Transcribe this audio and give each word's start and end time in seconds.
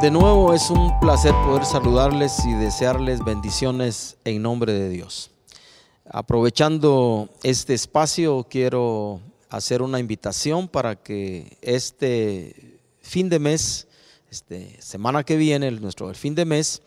De 0.00 0.10
nuevo 0.10 0.54
es 0.54 0.70
un 0.70 0.98
placer 0.98 1.34
poder 1.44 1.66
saludarles 1.66 2.46
y 2.46 2.54
desearles 2.54 3.22
bendiciones 3.22 4.16
en 4.24 4.40
nombre 4.40 4.72
de 4.72 4.88
Dios. 4.88 5.30
Aprovechando 6.10 7.28
este 7.42 7.74
espacio, 7.74 8.46
quiero 8.48 9.20
hacer 9.50 9.82
una 9.82 9.98
invitación 9.98 10.68
para 10.68 10.96
que 10.96 11.58
este 11.60 12.78
fin 13.02 13.28
de 13.28 13.40
mes, 13.40 13.88
este 14.30 14.74
semana 14.80 15.22
que 15.22 15.36
viene, 15.36 15.70
nuestro 15.70 16.14
fin 16.14 16.34
de 16.34 16.46
mes, 16.46 16.80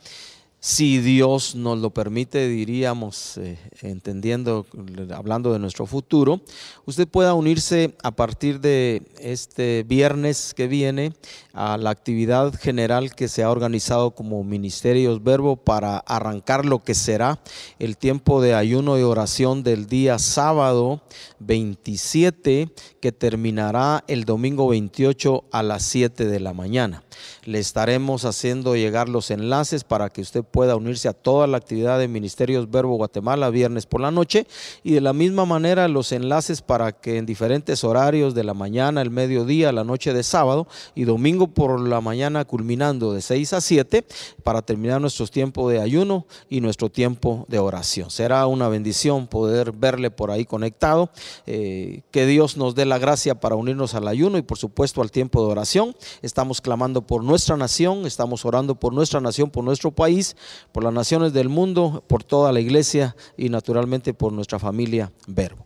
si 0.60 1.00
Dios 1.00 1.56
nos 1.56 1.78
lo 1.80 1.90
permite, 1.90 2.48
diríamos, 2.48 3.38
eh, 3.38 3.60
entendiendo, 3.82 4.66
hablando 5.14 5.52
de 5.52 5.60
nuestro 5.60 5.86
futuro, 5.86 6.40
usted 6.86 7.06
pueda 7.06 7.34
unirse 7.34 7.98
a 8.02 8.12
partir 8.12 8.62
de 8.62 9.02
este 9.20 9.84
viernes 9.84 10.54
que 10.56 10.68
viene 10.68 11.12
a 11.54 11.78
la 11.78 11.92
actividad 11.92 12.52
general 12.56 13.14
que 13.14 13.28
se 13.28 13.44
ha 13.44 13.52
organizado 13.52 14.12
como 14.12 14.44
Ministerios 14.44 15.24
Verbo 15.24 15.56
para 15.56 16.00
arrancar 16.00 16.66
lo 16.66 16.84
que 16.84 16.96
será 16.96 17.40
el 17.78 17.96
tiempo 17.96 18.42
de 18.42 18.56
ayuno 18.56 18.98
y 18.98 19.04
oración 19.04 19.62
del 19.62 19.86
día 19.86 20.18
sábado 20.18 21.02
27, 21.40 22.70
que 23.00 23.12
terminará 23.12 24.04
el 24.08 24.26
domingo 24.26 24.68
28 24.68 25.44
a 25.52 25.62
las 25.62 25.84
7 25.84 26.26
de 26.26 26.40
la 26.40 26.54
mañana. 26.54 27.04
Le 27.46 27.60
estaremos 27.60 28.26
haciendo 28.26 28.76
llegar 28.76 29.08
los 29.08 29.30
enlaces 29.30 29.84
para 29.84 30.10
que 30.10 30.22
usted 30.22 30.44
pueda 30.44 30.76
unirse 30.76 31.08
a 31.08 31.14
toda 31.14 31.46
la 31.46 31.58
actividad 31.58 32.00
de 32.00 32.08
Ministerios 32.08 32.72
Verbo 32.72 32.96
Guatemala 32.96 33.52
viernes 33.52 33.86
por 33.86 34.02
la 34.02 34.10
noche 34.10 34.48
y 34.84 34.94
de 34.94 35.02
la 35.02 35.14
misma 35.14 35.46
manera 35.46 35.88
los 35.88 36.12
enlaces 36.12 36.64
para 36.64 36.94
que 36.94 37.18
en 37.18 37.28
diferentes 37.28 37.84
horarios 37.84 38.34
de 38.34 38.44
la 38.44 38.56
mañana, 38.56 39.04
el 39.04 39.12
mediodía, 39.12 39.72
la 39.72 39.84
noche 39.84 40.14
de 40.14 40.24
sábado 40.24 40.68
y 40.96 41.04
domingo 41.04 41.43
por 41.48 41.80
la 41.80 42.02
mañana 42.02 42.46
culminando 42.46 43.14
de 43.14 43.22
6 43.22 43.54
a 43.54 43.62
7 43.62 44.06
para 44.44 44.62
terminar 44.62 45.02
nuestro 45.02 45.28
tiempo 45.28 45.70
de 45.70 45.80
ayuno 45.80 46.26
y 46.50 46.62
nuestro 46.62 46.90
tiempo 46.90 47.46
de 47.48 47.60
oración. 47.60 48.10
Será 48.10 48.46
una 48.48 48.68
bendición 48.70 49.28
poder 49.28 49.72
verle 49.72 50.12
por 50.12 50.32
ahí 50.32 50.46
conectado. 50.46 51.10
Eh, 51.46 52.02
que 52.12 52.26
Dios 52.26 52.58
nos 52.58 52.76
dé 52.76 52.86
la 52.86 52.98
gracia 52.98 53.36
para 53.36 53.56
unirnos 53.56 53.96
al 53.96 54.08
ayuno 54.08 54.38
y 54.38 54.42
por 54.42 54.58
supuesto 54.58 55.02
al 55.02 55.12
tiempo 55.12 55.46
de 55.46 55.52
oración. 55.52 55.96
Estamos 56.22 56.62
clamando 56.62 57.02
por 57.02 57.24
nuestra 57.24 57.58
nación, 57.58 58.06
estamos 58.06 58.46
orando 58.46 58.76
por 58.76 58.94
nuestra 58.94 59.22
nación, 59.22 59.50
por 59.50 59.64
nuestro 59.64 59.92
país, 59.92 60.36
por 60.72 60.84
las 60.84 60.94
naciones 60.94 61.34
del 61.34 61.50
mundo, 61.50 62.04
por 62.08 62.24
toda 62.24 62.52
la 62.52 62.60
iglesia 62.60 63.16
y 63.38 63.50
naturalmente 63.50 64.14
por 64.14 64.34
nuestra 64.34 64.60
familia 64.60 65.12
Verbo. 65.28 65.66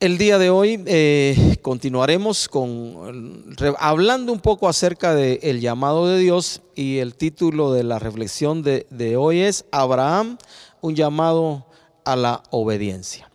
El 0.00 0.18
día 0.18 0.38
de 0.38 0.50
hoy 0.50 0.82
eh, 0.86 1.56
continuaremos 1.62 2.48
con 2.48 3.54
hablando 3.78 4.32
un 4.32 4.40
poco 4.40 4.68
acerca 4.68 5.14
del 5.14 5.60
llamado 5.60 6.08
de 6.08 6.18
Dios 6.18 6.62
y 6.74 6.98
el 6.98 7.14
título 7.14 7.72
de 7.72 7.84
la 7.84 8.00
reflexión 8.00 8.62
de, 8.62 8.86
de 8.90 9.16
hoy 9.16 9.40
es 9.40 9.64
Abraham, 9.70 10.36
un 10.80 10.96
llamado 10.96 11.66
a 12.04 12.16
la 12.16 12.42
obediencia. 12.50 13.30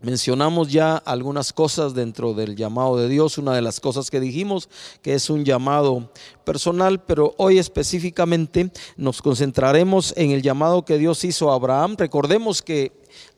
Mencionamos 0.00 0.72
ya 0.72 0.96
algunas 0.96 1.52
cosas 1.52 1.94
dentro 1.94 2.34
del 2.34 2.56
llamado 2.56 2.96
de 2.96 3.08
Dios, 3.08 3.38
una 3.38 3.54
de 3.54 3.62
las 3.62 3.78
cosas 3.78 4.10
que 4.10 4.18
dijimos 4.18 4.68
que 5.00 5.14
es 5.14 5.30
un 5.30 5.44
llamado 5.44 6.10
personal, 6.42 7.00
pero 7.04 7.34
hoy 7.36 7.58
específicamente 7.58 8.72
nos 8.96 9.22
concentraremos 9.22 10.12
en 10.16 10.32
el 10.32 10.42
llamado 10.42 10.84
que 10.84 10.98
Dios 10.98 11.22
hizo 11.22 11.52
a 11.52 11.54
Abraham. 11.54 11.94
Recordemos 11.98 12.62
que 12.62 12.90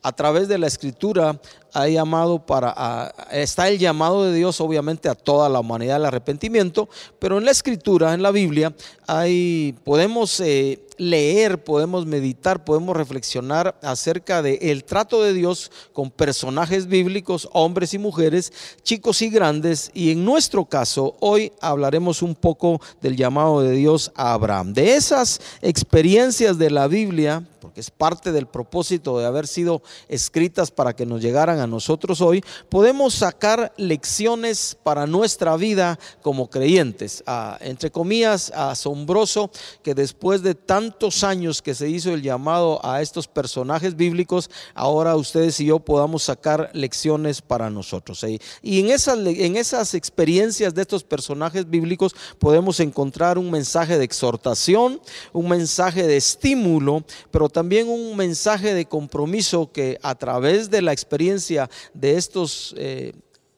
a 0.03 0.13
través 0.13 0.49
de 0.49 0.59
la 0.59 0.67
escritura 0.67 1.41
ha 1.75 1.89
llamado 1.89 2.47
para, 2.47 3.13
está 3.33 3.69
el 3.69 3.79
llamado 3.79 4.25
de 4.25 4.33
Dios 4.33 4.61
obviamente 4.61 5.09
a 5.09 5.15
toda 5.15 5.49
la 5.49 5.61
humanidad 5.61 5.97
al 5.97 6.07
arrepentimiento, 6.07 6.89
pero 7.19 7.37
en 7.39 7.45
la 7.45 7.51
escritura, 7.51 8.15
en 8.15 8.23
la 8.23 8.31
Biblia, 8.31 8.73
hay, 9.09 9.75
podemos 9.83 10.39
eh, 10.41 10.81
leer, 10.99 11.65
podemos 11.65 12.07
meditar, 12.07 12.65
podemos 12.65 12.97
reflexionar 12.97 13.77
acerca 13.83 14.41
del 14.41 14.59
el 14.61 14.85
trato 14.85 15.23
de 15.23 15.33
Dios 15.33 15.73
con 15.93 16.11
personajes 16.13 16.87
bíblicos, 16.87 17.49
hombres 17.53 17.93
y 17.95 17.99
mujeres, 17.99 18.53
chicos 18.85 19.21
y 19.23 19.31
grandes, 19.31 19.91
y 19.95 20.13
en 20.13 20.25
nuestro 20.25 20.67
caso 20.67 21.17
hoy 21.19 21.53
hablaremos 21.61 22.23
un 22.23 22.37
poco 22.37 22.81
del 23.01 23.17
llamado 23.17 23.63
de 23.63 23.73
Dios 23.73 24.13
a 24.15 24.33
Abraham, 24.33 24.73
de 24.75 24.95
esas 24.95 25.41
experiencias 25.61 26.57
de 26.57 26.71
la 26.71 26.87
Biblia, 26.87 27.45
porque 27.61 27.81
es 27.81 27.91
parte 27.91 28.31
del 28.31 28.47
propósito 28.47 29.19
de 29.19 29.27
haber 29.27 29.47
sido 29.47 29.64
escritas 30.09 30.71
para 30.71 30.95
que 30.95 31.07
nos 31.07 31.21
llegaran 31.21 31.61
a 31.61 31.67
nosotros 31.67 32.21
hoy, 32.21 32.45
podemos 32.69 33.15
sacar 33.15 33.73
lecciones 33.77 34.77
para 34.83 35.07
nuestra 35.07 35.57
vida 35.57 35.99
como 36.23 36.49
creyentes. 36.49 37.23
Ah, 37.27 37.59
entre 37.61 37.91
comillas, 37.91 38.51
asombroso 38.55 39.51
que 39.83 39.95
después 39.95 40.43
de 40.43 40.55
tantos 40.55 41.25
años 41.25 41.63
que 41.63 41.75
se 41.75 41.89
hizo 41.89 42.13
el 42.13 42.23
llamado 42.23 42.85
a 42.85 43.03
estos 43.03 43.29
personajes 43.29 43.97
bíblicos, 43.97 44.51
ahora 44.75 45.17
ustedes 45.17 45.59
y 45.61 45.67
yo 45.67 45.79
podamos 45.79 46.23
sacar 46.23 46.71
lecciones 46.73 47.41
para 47.43 47.71
nosotros. 47.71 48.25
Y 48.63 48.81
en 48.81 48.91
esas, 48.91 49.19
en 49.19 49.57
esas 49.57 49.95
experiencias 49.95 50.75
de 50.75 50.83
estos 50.83 51.05
personajes 51.05 51.69
bíblicos 51.69 52.15
podemos 52.39 52.81
encontrar 52.81 53.39
un 53.39 53.51
mensaje 53.51 53.99
de 53.99 54.05
exhortación, 54.05 55.01
un 55.33 55.49
mensaje 55.49 56.07
de 56.07 56.17
estímulo, 56.17 57.05
pero 57.31 57.49
también 57.49 57.89
un 57.89 58.17
mensaje 58.17 58.75
de 58.75 58.87
compromiso 58.87 59.54
que 59.73 59.99
a 60.03 60.15
través 60.15 60.71
de 60.71 60.83
la 60.83 60.93
experiencia 60.93 61.71
de 61.93 62.17
estos 62.17 62.75
eh, 62.77 63.13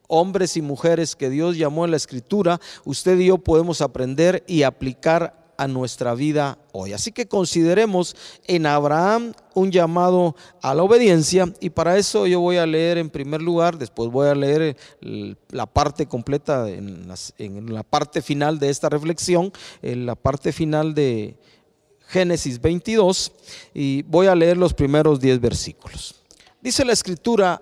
hombres 0.09 0.57
y 0.57 0.63
mujeres 0.63 1.17
que 1.17 1.31
Dios 1.31 1.57
llamó 1.57 1.85
en 1.85 1.91
la 1.91 1.97
escritura, 1.97 2.61
usted 2.85 3.19
y 3.19 3.27
yo 3.27 3.39
podemos 3.39 3.81
aprender 3.81 4.45
y 4.47 4.63
aplicar 4.63 5.47
a 5.59 5.67
nuestra 5.67 6.15
vida 6.15 6.59
hoy. 6.73 6.93
Así 6.93 7.13
que 7.13 7.27
consideremos 7.27 8.15
en 8.47 8.67
Abraham 8.67 9.33
un 9.55 9.71
llamado 9.71 10.37
a 10.61 10.75
la 10.75 10.83
obediencia 10.83 11.51
y 11.61 11.71
para 11.71 11.97
eso 11.97 12.27
yo 12.27 12.41
voy 12.41 12.59
a 12.59 12.67
leer 12.67 12.99
en 12.99 13.11
primer 13.11 13.41
lugar, 13.41 13.79
después 13.79 14.11
voy 14.11 14.29
a 14.29 14.35
leer 14.35 14.77
la 15.51 15.67
parte 15.67 16.07
completa 16.07 16.69
en, 16.69 17.09
en 17.39 17.73
la 17.73 17.83
parte 17.83 18.21
final 18.23 18.59
de 18.59 18.71
esta 18.71 18.89
reflexión, 18.89 19.53
en 19.83 20.07
la 20.07 20.15
parte 20.15 20.53
final 20.53 20.95
de 20.95 21.37
Génesis 22.09 22.61
22 22.61 23.33
y 23.75 24.03
voy 24.03 24.27
a 24.27 24.35
leer 24.35 24.57
los 24.57 24.75
primeros 24.75 25.21
10 25.21 25.41
versículos. 25.41 26.15
Dice 26.61 26.85
la 26.85 26.93
escritura, 26.93 27.61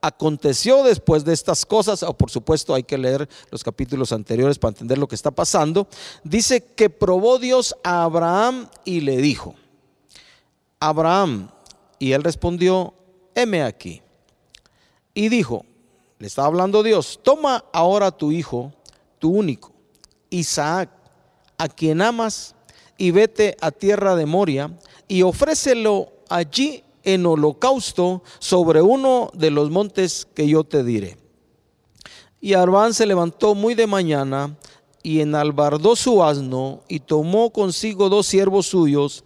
aconteció 0.00 0.82
después 0.82 1.24
de 1.24 1.32
estas 1.32 1.66
cosas, 1.66 2.02
o 2.02 2.16
por 2.16 2.30
supuesto 2.30 2.74
hay 2.74 2.82
que 2.82 2.98
leer 2.98 3.28
los 3.50 3.62
capítulos 3.62 4.12
anteriores 4.12 4.58
para 4.58 4.70
entender 4.70 4.98
lo 4.98 5.08
que 5.08 5.14
está 5.14 5.30
pasando, 5.30 5.86
dice 6.24 6.64
que 6.64 6.90
probó 6.90 7.38
Dios 7.38 7.76
a 7.84 8.04
Abraham 8.04 8.68
y 8.84 9.00
le 9.00 9.18
dijo, 9.18 9.54
Abraham, 10.78 11.50
y 11.98 12.12
él 12.12 12.24
respondió, 12.24 12.94
heme 13.34 13.62
aquí. 13.62 14.00
Y 15.12 15.28
dijo, 15.28 15.66
le 16.18 16.26
estaba 16.26 16.48
hablando 16.48 16.82
Dios, 16.82 17.20
toma 17.22 17.64
ahora 17.72 18.10
tu 18.10 18.32
hijo, 18.32 18.72
tu 19.18 19.30
único, 19.30 19.72
Isaac, 20.30 20.88
a 21.58 21.68
quien 21.68 22.00
amas, 22.00 22.54
y 23.00 23.12
vete 23.12 23.56
a 23.62 23.70
tierra 23.70 24.14
de 24.14 24.26
Moria 24.26 24.70
y 25.08 25.22
ofrécelo 25.22 26.12
allí 26.28 26.84
en 27.02 27.24
holocausto 27.24 28.22
sobre 28.40 28.82
uno 28.82 29.30
de 29.32 29.50
los 29.50 29.70
montes 29.70 30.28
que 30.34 30.46
yo 30.46 30.64
te 30.64 30.84
diré. 30.84 31.16
Y 32.42 32.52
Arbán 32.52 32.92
se 32.92 33.06
levantó 33.06 33.54
muy 33.54 33.74
de 33.74 33.86
mañana 33.86 34.54
y 35.02 35.20
enalbardó 35.20 35.96
su 35.96 36.22
asno 36.22 36.82
y 36.88 37.00
tomó 37.00 37.48
consigo 37.54 38.10
dos 38.10 38.26
siervos 38.26 38.66
suyos 38.66 39.24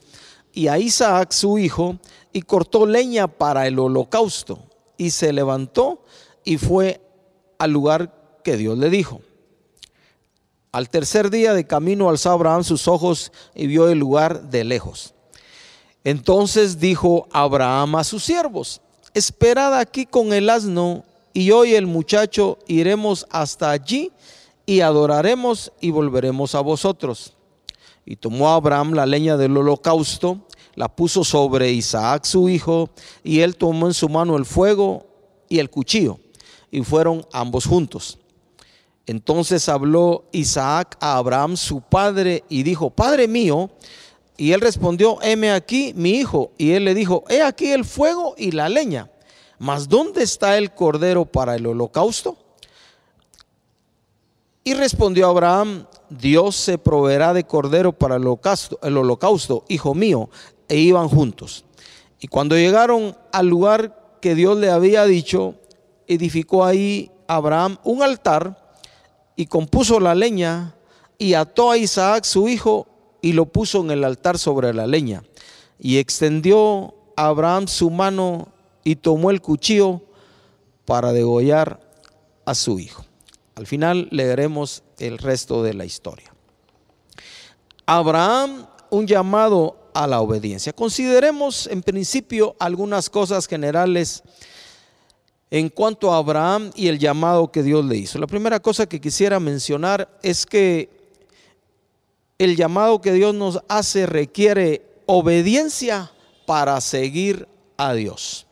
y 0.52 0.68
a 0.68 0.78
Isaac 0.78 1.32
su 1.32 1.58
hijo 1.58 1.98
y 2.32 2.42
cortó 2.42 2.86
leña 2.86 3.26
para 3.26 3.66
el 3.66 3.80
holocausto 3.80 4.60
y 4.96 5.10
se 5.10 5.32
levantó 5.32 6.04
y 6.44 6.58
fue 6.58 7.00
al 7.58 7.72
lugar 7.72 8.38
que 8.44 8.56
Dios 8.56 8.78
le 8.78 8.88
dijo. 8.88 9.20
Al 10.74 10.90
tercer 10.90 11.30
día 11.30 11.54
de 11.54 11.68
camino 11.68 12.08
alzó 12.08 12.32
Abraham 12.32 12.64
sus 12.64 12.88
ojos 12.88 13.30
y 13.54 13.68
vio 13.68 13.88
el 13.90 14.00
lugar 14.00 14.50
de 14.50 14.64
lejos. 14.64 15.14
Entonces 16.02 16.80
dijo 16.80 17.28
Abraham 17.30 17.94
a 17.94 18.02
sus 18.02 18.24
siervos, 18.24 18.80
esperad 19.14 19.78
aquí 19.78 20.04
con 20.04 20.32
el 20.32 20.50
asno 20.50 21.04
y 21.32 21.52
hoy 21.52 21.76
el 21.76 21.86
muchacho 21.86 22.58
iremos 22.66 23.24
hasta 23.30 23.70
allí 23.70 24.10
y 24.66 24.80
adoraremos 24.80 25.70
y 25.80 25.92
volveremos 25.92 26.56
a 26.56 26.60
vosotros. 26.60 27.34
Y 28.04 28.16
tomó 28.16 28.48
Abraham 28.48 28.94
la 28.94 29.06
leña 29.06 29.36
del 29.36 29.56
holocausto, 29.56 30.40
la 30.74 30.88
puso 30.88 31.22
sobre 31.22 31.70
Isaac 31.70 32.24
su 32.24 32.48
hijo, 32.48 32.90
y 33.22 33.42
él 33.42 33.54
tomó 33.54 33.86
en 33.86 33.94
su 33.94 34.08
mano 34.08 34.36
el 34.36 34.44
fuego 34.44 35.06
y 35.48 35.60
el 35.60 35.70
cuchillo, 35.70 36.18
y 36.72 36.82
fueron 36.82 37.24
ambos 37.32 37.64
juntos. 37.64 38.18
Entonces 39.06 39.68
habló 39.68 40.24
Isaac 40.32 40.96
a 41.00 41.16
Abraham, 41.16 41.56
su 41.56 41.82
padre, 41.82 42.44
y 42.48 42.62
dijo, 42.62 42.90
Padre 42.90 43.28
mío. 43.28 43.70
Y 44.36 44.52
él 44.52 44.60
respondió, 44.60 45.18
heme 45.22 45.52
aquí 45.52 45.92
mi 45.94 46.10
hijo. 46.10 46.52
Y 46.58 46.72
él 46.72 46.84
le 46.84 46.94
dijo, 46.94 47.24
he 47.28 47.42
aquí 47.42 47.70
el 47.70 47.84
fuego 47.84 48.34
y 48.36 48.50
la 48.50 48.68
leña. 48.68 49.10
Mas 49.58 49.88
¿dónde 49.88 50.22
está 50.22 50.58
el 50.58 50.72
cordero 50.72 51.24
para 51.24 51.54
el 51.54 51.66
holocausto? 51.66 52.36
Y 54.64 54.74
respondió 54.74 55.28
Abraham, 55.28 55.86
Dios 56.08 56.56
se 56.56 56.78
proveerá 56.78 57.34
de 57.34 57.44
cordero 57.44 57.92
para 57.92 58.16
el 58.16 58.22
holocausto, 58.22 58.78
el 58.82 58.96
holocausto, 58.96 59.64
hijo 59.68 59.94
mío, 59.94 60.30
e 60.68 60.78
iban 60.78 61.08
juntos. 61.08 61.64
Y 62.18 62.28
cuando 62.28 62.56
llegaron 62.56 63.14
al 63.32 63.46
lugar 63.46 64.18
que 64.22 64.34
Dios 64.34 64.56
le 64.56 64.70
había 64.70 65.04
dicho, 65.04 65.56
edificó 66.06 66.64
ahí 66.64 67.10
Abraham 67.28 67.76
un 67.84 68.02
altar 68.02 68.63
y 69.36 69.46
compuso 69.46 70.00
la 70.00 70.14
leña 70.14 70.74
y 71.18 71.34
ató 71.34 71.70
a 71.70 71.78
Isaac 71.78 72.24
su 72.24 72.48
hijo 72.48 72.86
y 73.22 73.32
lo 73.32 73.46
puso 73.46 73.80
en 73.80 73.90
el 73.90 74.04
altar 74.04 74.38
sobre 74.38 74.74
la 74.74 74.86
leña. 74.86 75.22
Y 75.78 75.98
extendió 75.98 76.94
Abraham 77.16 77.68
su 77.68 77.90
mano 77.90 78.48
y 78.84 78.96
tomó 78.96 79.30
el 79.30 79.40
cuchillo 79.40 80.02
para 80.84 81.12
degollar 81.12 81.80
a 82.44 82.54
su 82.54 82.78
hijo. 82.78 83.04
Al 83.54 83.66
final 83.66 84.08
leeremos 84.10 84.82
el 84.98 85.18
resto 85.18 85.62
de 85.62 85.74
la 85.74 85.84
historia. 85.84 86.34
Abraham, 87.86 88.66
un 88.90 89.06
llamado 89.06 89.90
a 89.94 90.06
la 90.06 90.20
obediencia. 90.20 90.72
Consideremos 90.72 91.66
en 91.68 91.82
principio 91.82 92.56
algunas 92.58 93.08
cosas 93.08 93.46
generales 93.46 94.22
en 95.50 95.68
cuanto 95.68 96.12
a 96.12 96.18
Abraham 96.18 96.70
y 96.74 96.88
el 96.88 96.98
llamado 96.98 97.50
que 97.50 97.62
Dios 97.62 97.84
le 97.84 97.96
hizo. 97.96 98.18
La 98.18 98.26
primera 98.26 98.60
cosa 98.60 98.86
que 98.86 99.00
quisiera 99.00 99.38
mencionar 99.38 100.18
es 100.22 100.46
que 100.46 100.90
el 102.38 102.56
llamado 102.56 103.00
que 103.00 103.12
Dios 103.12 103.34
nos 103.34 103.60
hace 103.68 104.06
requiere 104.06 104.82
obediencia 105.06 106.10
para 106.46 106.80
seguir 106.80 107.46
a 107.76 107.94
Dios. 107.94 108.46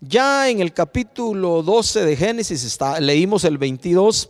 Ya 0.00 0.50
en 0.50 0.60
el 0.60 0.72
capítulo 0.74 1.62
12 1.62 2.04
de 2.04 2.16
Génesis, 2.16 2.62
está, 2.64 3.00
leímos 3.00 3.44
el 3.44 3.56
22, 3.56 4.28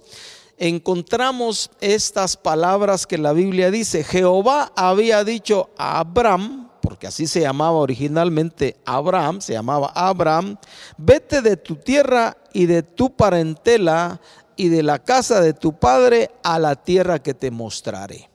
encontramos 0.56 1.70
estas 1.80 2.36
palabras 2.36 3.06
que 3.06 3.18
la 3.18 3.32
Biblia 3.32 3.70
dice, 3.70 4.04
Jehová 4.04 4.72
había 4.76 5.24
dicho 5.24 5.70
a 5.76 5.98
Abraham, 5.98 6.63
porque 6.84 7.06
así 7.06 7.26
se 7.26 7.40
llamaba 7.40 7.78
originalmente 7.78 8.76
Abraham, 8.84 9.40
se 9.40 9.54
llamaba 9.54 9.90
Abraham, 9.94 10.58
vete 10.98 11.40
de 11.40 11.56
tu 11.56 11.76
tierra 11.76 12.36
y 12.52 12.66
de 12.66 12.82
tu 12.82 13.16
parentela 13.16 14.20
y 14.54 14.68
de 14.68 14.82
la 14.82 14.98
casa 14.98 15.40
de 15.40 15.54
tu 15.54 15.72
padre 15.72 16.30
a 16.42 16.58
la 16.58 16.76
tierra 16.76 17.22
que 17.22 17.32
te 17.32 17.50
mostraré. 17.50 18.28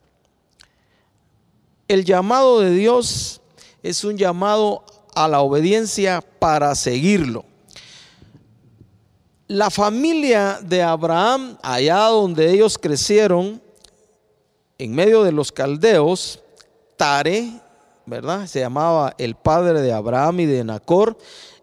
El 1.87 2.03
llamado 2.03 2.59
de 2.61 2.71
Dios 2.71 3.39
es 3.83 4.03
un 4.03 4.17
llamado 4.17 4.83
a 5.13 5.27
la 5.27 5.41
obediencia 5.41 6.21
para 6.39 6.73
seguirlo. 6.73 7.45
La 9.47 9.69
familia 9.69 10.59
de 10.63 10.81
Abraham, 10.81 11.55
allá 11.61 12.05
donde 12.05 12.49
ellos 12.51 12.79
crecieron, 12.79 13.61
en 14.79 14.95
medio 14.95 15.23
de 15.23 15.33
los 15.33 15.51
caldeos, 15.51 16.39
Tare, 16.97 17.61
¿verdad? 18.09 18.47
Se 18.47 18.59
llamaba 18.59 19.13
el 19.17 19.35
padre 19.35 19.81
de 19.81 19.93
Abraham 19.93 20.41
y 20.41 20.45
de 20.45 20.63
Nacor. 20.63 21.17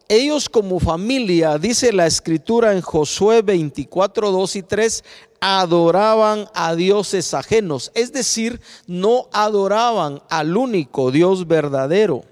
Ellos 0.09 0.49
como 0.49 0.79
familia, 0.79 1.59
dice 1.59 1.93
la 1.93 2.07
escritura 2.07 2.73
en 2.73 2.81
Josué 2.81 3.43
24, 3.43 4.31
2 4.31 4.57
y 4.57 4.63
3, 4.63 5.05
adoraban 5.41 6.49
a 6.55 6.77
dioses 6.77 7.35
ajenos, 7.35 7.91
es 7.95 8.13
decir, 8.13 8.61
no 8.87 9.29
adoraban 9.33 10.23
al 10.29 10.57
único 10.57 11.11
Dios 11.11 11.49
verdadero. 11.49 12.25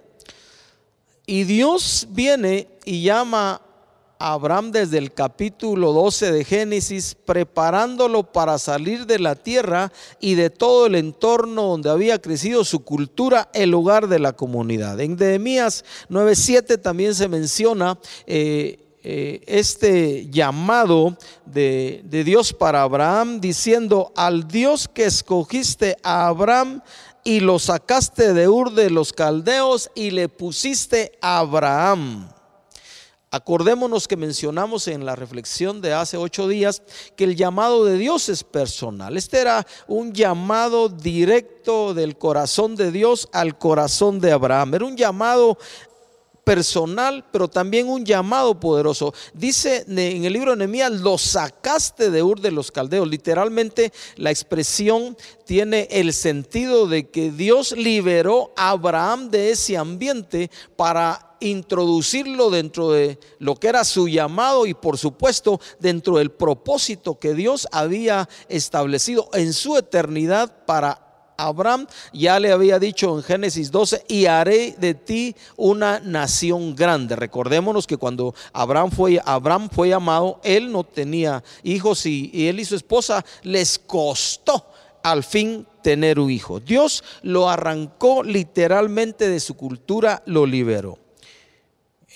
Y 1.26 1.44
Dios 1.44 2.06
viene 2.10 2.68
y 2.84 3.02
llama 3.02 3.60
Abraham 4.26 4.72
desde 4.72 4.96
el 4.96 5.12
capítulo 5.12 5.92
12 5.92 6.32
de 6.32 6.44
Génesis, 6.44 7.14
preparándolo 7.26 8.22
para 8.22 8.56
salir 8.56 9.04
de 9.04 9.18
la 9.18 9.34
tierra 9.34 9.92
y 10.18 10.34
de 10.34 10.48
todo 10.48 10.86
el 10.86 10.94
entorno 10.94 11.64
donde 11.64 11.90
había 11.90 12.18
crecido 12.18 12.64
su 12.64 12.84
cultura, 12.84 13.50
el 13.52 13.70
lugar 13.70 14.08
de 14.08 14.18
la 14.18 14.32
comunidad. 14.32 14.98
En 15.00 15.16
Nehemías 15.16 15.84
9:7 16.08 16.80
también 16.80 17.14
se 17.14 17.28
menciona 17.28 17.98
eh, 18.26 18.78
eh, 19.02 19.42
este 19.46 20.30
llamado 20.30 21.18
de, 21.44 22.00
de 22.04 22.24
Dios 22.24 22.54
para 22.54 22.80
Abraham, 22.80 23.42
diciendo, 23.42 24.10
al 24.16 24.48
Dios 24.48 24.88
que 24.88 25.04
escogiste 25.04 25.98
a 26.02 26.28
Abraham 26.28 26.80
y 27.24 27.40
lo 27.40 27.58
sacaste 27.58 28.32
de 28.32 28.48
Ur 28.48 28.72
de 28.72 28.88
los 28.88 29.12
Caldeos 29.12 29.90
y 29.94 30.12
le 30.12 30.30
pusiste 30.30 31.12
a 31.20 31.40
Abraham 31.40 32.30
Acordémonos 33.34 34.06
que 34.06 34.16
mencionamos 34.16 34.86
en 34.86 35.04
la 35.04 35.16
reflexión 35.16 35.80
de 35.80 35.92
hace 35.92 36.16
ocho 36.16 36.46
días 36.46 36.82
que 37.16 37.24
el 37.24 37.34
llamado 37.34 37.84
de 37.84 37.98
Dios 37.98 38.28
es 38.28 38.44
personal. 38.44 39.16
Este 39.16 39.40
era 39.40 39.66
un 39.88 40.12
llamado 40.12 40.88
directo 40.88 41.94
del 41.94 42.16
corazón 42.16 42.76
de 42.76 42.92
Dios 42.92 43.28
al 43.32 43.58
corazón 43.58 44.20
de 44.20 44.30
Abraham. 44.30 44.74
Era 44.74 44.84
un 44.84 44.96
llamado 44.96 45.58
personal, 46.44 47.24
pero 47.32 47.48
también 47.48 47.88
un 47.88 48.04
llamado 48.04 48.60
poderoso. 48.60 49.12
Dice 49.32 49.84
en 49.88 50.24
el 50.24 50.32
libro 50.32 50.52
de 50.52 50.58
Nehemías, 50.58 50.92
lo 50.92 51.18
sacaste 51.18 52.10
de 52.10 52.22
Ur 52.22 52.40
de 52.40 52.52
los 52.52 52.70
Caldeos. 52.70 53.08
Literalmente 53.08 53.92
la 54.14 54.30
expresión 54.30 55.16
tiene 55.44 55.88
el 55.90 56.12
sentido 56.12 56.86
de 56.86 57.10
que 57.10 57.32
Dios 57.32 57.72
liberó 57.72 58.52
a 58.56 58.70
Abraham 58.70 59.30
de 59.30 59.50
ese 59.50 59.76
ambiente 59.76 60.52
para 60.76 61.23
introducirlo 61.40 62.50
dentro 62.50 62.90
de 62.90 63.18
lo 63.38 63.56
que 63.56 63.68
era 63.68 63.84
su 63.84 64.08
llamado 64.08 64.66
y 64.66 64.74
por 64.74 64.98
supuesto 64.98 65.60
dentro 65.80 66.18
del 66.18 66.30
propósito 66.30 67.18
que 67.18 67.34
Dios 67.34 67.68
había 67.72 68.28
establecido 68.48 69.28
en 69.32 69.52
su 69.52 69.76
eternidad 69.76 70.64
para 70.66 71.04
Abraham 71.36 71.86
ya 72.12 72.38
le 72.38 72.52
había 72.52 72.78
dicho 72.78 73.16
en 73.16 73.22
Génesis 73.22 73.70
12, 73.70 74.04
y 74.08 74.26
haré 74.26 74.74
de 74.78 74.94
ti 74.94 75.34
una 75.56 76.00
nación 76.00 76.74
grande. 76.74 77.16
Recordémonos 77.16 77.86
que 77.86 77.96
cuando 77.96 78.34
Abraham 78.52 78.90
fue, 78.90 79.20
Abraham 79.24 79.68
fue 79.70 79.88
llamado, 79.88 80.40
él 80.44 80.70
no 80.70 80.84
tenía 80.84 81.42
hijos 81.62 82.06
y, 82.06 82.30
y 82.32 82.46
él 82.46 82.60
y 82.60 82.64
su 82.64 82.76
esposa 82.76 83.24
les 83.42 83.78
costó 83.78 84.66
al 85.02 85.22
fin 85.22 85.66
tener 85.82 86.18
un 86.18 86.30
hijo. 86.30 86.60
Dios 86.60 87.04
lo 87.22 87.48
arrancó 87.48 88.22
literalmente 88.22 89.28
de 89.28 89.40
su 89.40 89.56
cultura, 89.56 90.22
lo 90.26 90.46
liberó. 90.46 91.03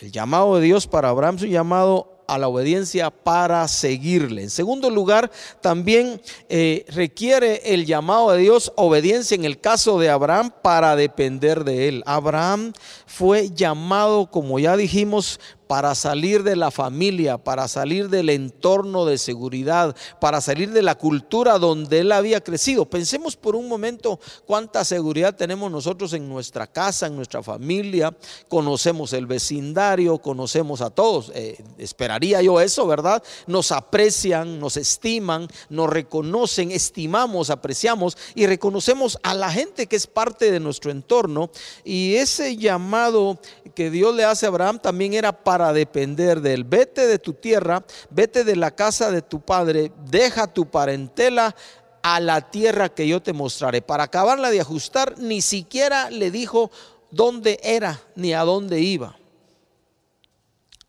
El 0.00 0.12
llamado 0.12 0.56
de 0.56 0.62
Dios 0.62 0.87
para 0.87 1.09
Abraham 1.09 1.37
es 1.37 1.43
un 1.43 1.50
llamado 1.50 2.19
a 2.29 2.39
la 2.39 2.47
obediencia 2.47 3.11
para 3.11 3.67
seguirle. 3.67 4.43
En 4.43 4.50
segundo 4.50 4.90
lugar, 4.90 5.31
también 5.62 6.21
eh, 6.49 6.85
requiere 6.90 7.75
el 7.75 7.87
llamado 7.87 8.31
de 8.31 8.38
Dios 8.38 8.71
obediencia 8.76 9.35
en 9.35 9.47
el 9.47 9.59
caso 9.59 9.99
de 9.99 10.11
Abraham 10.11 10.52
para 10.62 10.95
depender 10.95 11.64
de 11.64 11.88
él. 11.88 12.02
Abraham 12.07 12.75
fue 13.07 13.50
llamado, 13.50 14.31
como 14.31 14.59
ya 14.59 14.76
dijimos, 14.76 15.40
para 15.68 15.94
salir 15.94 16.42
de 16.42 16.56
la 16.56 16.70
familia, 16.70 17.37
para 17.37 17.68
salir 17.68 18.08
del 18.08 18.30
entorno 18.30 19.04
de 19.04 19.18
seguridad, 19.18 19.94
para 20.18 20.40
salir 20.40 20.72
de 20.72 20.82
la 20.82 20.96
cultura 20.96 21.58
donde 21.58 22.00
él 22.00 22.10
había 22.10 22.42
crecido. 22.42 22.87
Pensemos 22.87 23.37
por 23.37 23.54
un 23.54 23.68
momento 23.68 24.18
cuánta 24.46 24.82
seguridad 24.84 25.37
tenemos 25.37 25.70
nosotros 25.70 26.14
en 26.14 26.26
nuestra 26.26 26.66
casa, 26.66 27.06
en 27.06 27.16
nuestra 27.16 27.42
familia, 27.42 28.16
conocemos 28.48 29.12
el 29.12 29.26
vecindario, 29.26 30.18
conocemos 30.18 30.80
a 30.80 30.88
todos. 30.88 31.30
Eh, 31.34 31.62
esperaría 31.76 32.40
yo 32.40 32.60
eso, 32.60 32.87
¿verdad? 32.87 33.22
Nos 33.46 33.70
aprecian, 33.70 34.58
nos 34.58 34.78
estiman, 34.78 35.48
nos 35.68 35.90
reconocen, 35.90 36.70
estimamos, 36.70 37.50
apreciamos 37.50 38.16
y 38.34 38.46
reconocemos 38.46 39.18
a 39.22 39.34
la 39.34 39.50
gente 39.50 39.87
que 39.87 39.96
es 39.96 40.06
parte 40.06 40.50
de 40.50 40.60
nuestro 40.60 40.90
entorno. 40.90 41.50
Y 41.84 42.14
ese 42.14 42.56
llamado 42.56 43.38
que 43.75 43.90
Dios 43.90 44.14
le 44.14 44.25
hace 44.25 44.46
a 44.46 44.48
Abraham 44.48 44.78
también 44.80 45.12
era 45.12 45.32
para 45.32 45.58
para 45.59 45.73
depender 45.73 46.41
de 46.41 46.55
él. 46.55 46.62
Vete 46.62 47.09
de 47.09 47.19
tu 47.19 47.33
tierra, 47.33 47.85
vete 48.11 48.45
de 48.45 48.55
la 48.55 48.71
casa 48.71 49.11
de 49.11 49.23
tu 49.23 49.41
padre, 49.41 49.91
deja 50.09 50.47
tu 50.47 50.71
parentela 50.71 51.53
a 52.00 52.21
la 52.21 52.41
tierra 52.41 52.88
que 52.88 53.09
yo 53.09 53.21
te 53.21 53.33
mostraré. 53.33 53.83
Para 53.83 54.05
acabarla 54.05 54.50
de 54.50 54.61
ajustar, 54.61 55.19
ni 55.19 55.43
siquiera 55.43 56.11
le 56.11 56.31
dijo 56.31 56.71
dónde 57.11 57.59
era 57.61 58.00
ni 58.15 58.35
a 58.35 58.43
dónde 58.43 58.79
iba. 58.79 59.17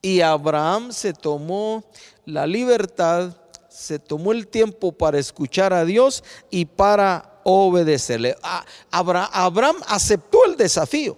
Y 0.03 0.21
Abraham 0.21 0.91
se 0.91 1.13
tomó 1.13 1.83
la 2.25 2.45
libertad, 2.45 3.35
se 3.69 3.97
tomó 3.97 4.33
el 4.33 4.47
tiempo 4.47 4.91
para 4.91 5.17
escuchar 5.17 5.73
a 5.73 5.83
Dios 5.83 6.23
y 6.51 6.65
para 6.65 7.41
obedecerle. 7.43 8.35
Abraham 8.91 9.77
aceptó 9.87 10.45
el 10.45 10.55
desafío. 10.55 11.17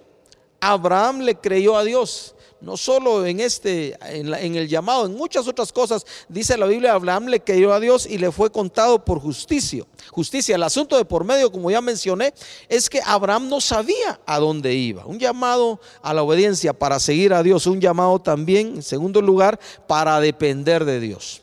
Abraham 0.62 1.20
le 1.20 1.36
creyó 1.36 1.75
a 1.75 1.84
Dios 1.84 2.34
no 2.61 2.77
solo 2.77 3.25
en 3.25 3.39
este, 3.39 3.97
en, 4.01 4.55
el 4.55 4.67
llamado, 4.67 5.05
en 5.05 5.15
muchas 5.15 5.47
otras 5.47 5.73
cosas, 5.73 6.05
dice 6.29 6.57
la 6.57 6.65
Biblia, 6.65 6.93
Abraham 6.93 7.27
le 7.27 7.41
creyó 7.41 7.73
a 7.73 7.79
Dios 7.79 8.05
y 8.05 8.17
le 8.17 8.31
fue 8.31 8.51
contado 8.51 9.03
por 9.03 9.19
justicia. 9.19 9.83
Justicia, 10.11 10.55
el 10.55 10.63
asunto 10.63 10.97
de 10.97 11.05
por 11.05 11.23
medio, 11.23 11.51
como 11.51 11.71
ya 11.71 11.81
mencioné, 11.81 12.33
es 12.69 12.89
que 12.89 13.01
Abraham 13.03 13.49
no 13.49 13.61
sabía 13.61 14.19
a 14.25 14.39
dónde 14.39 14.73
iba. 14.73 15.05
Un 15.05 15.19
llamado 15.19 15.79
a 16.01 16.13
la 16.13 16.23
obediencia 16.23 16.73
para 16.73 16.99
seguir 16.99 17.33
a 17.33 17.43
Dios, 17.43 17.65
un 17.67 17.81
llamado 17.81 18.19
también, 18.19 18.75
en 18.75 18.83
segundo 18.83 19.21
lugar, 19.21 19.59
para 19.87 20.19
depender 20.19 20.85
de 20.85 20.99
Dios. 20.99 21.41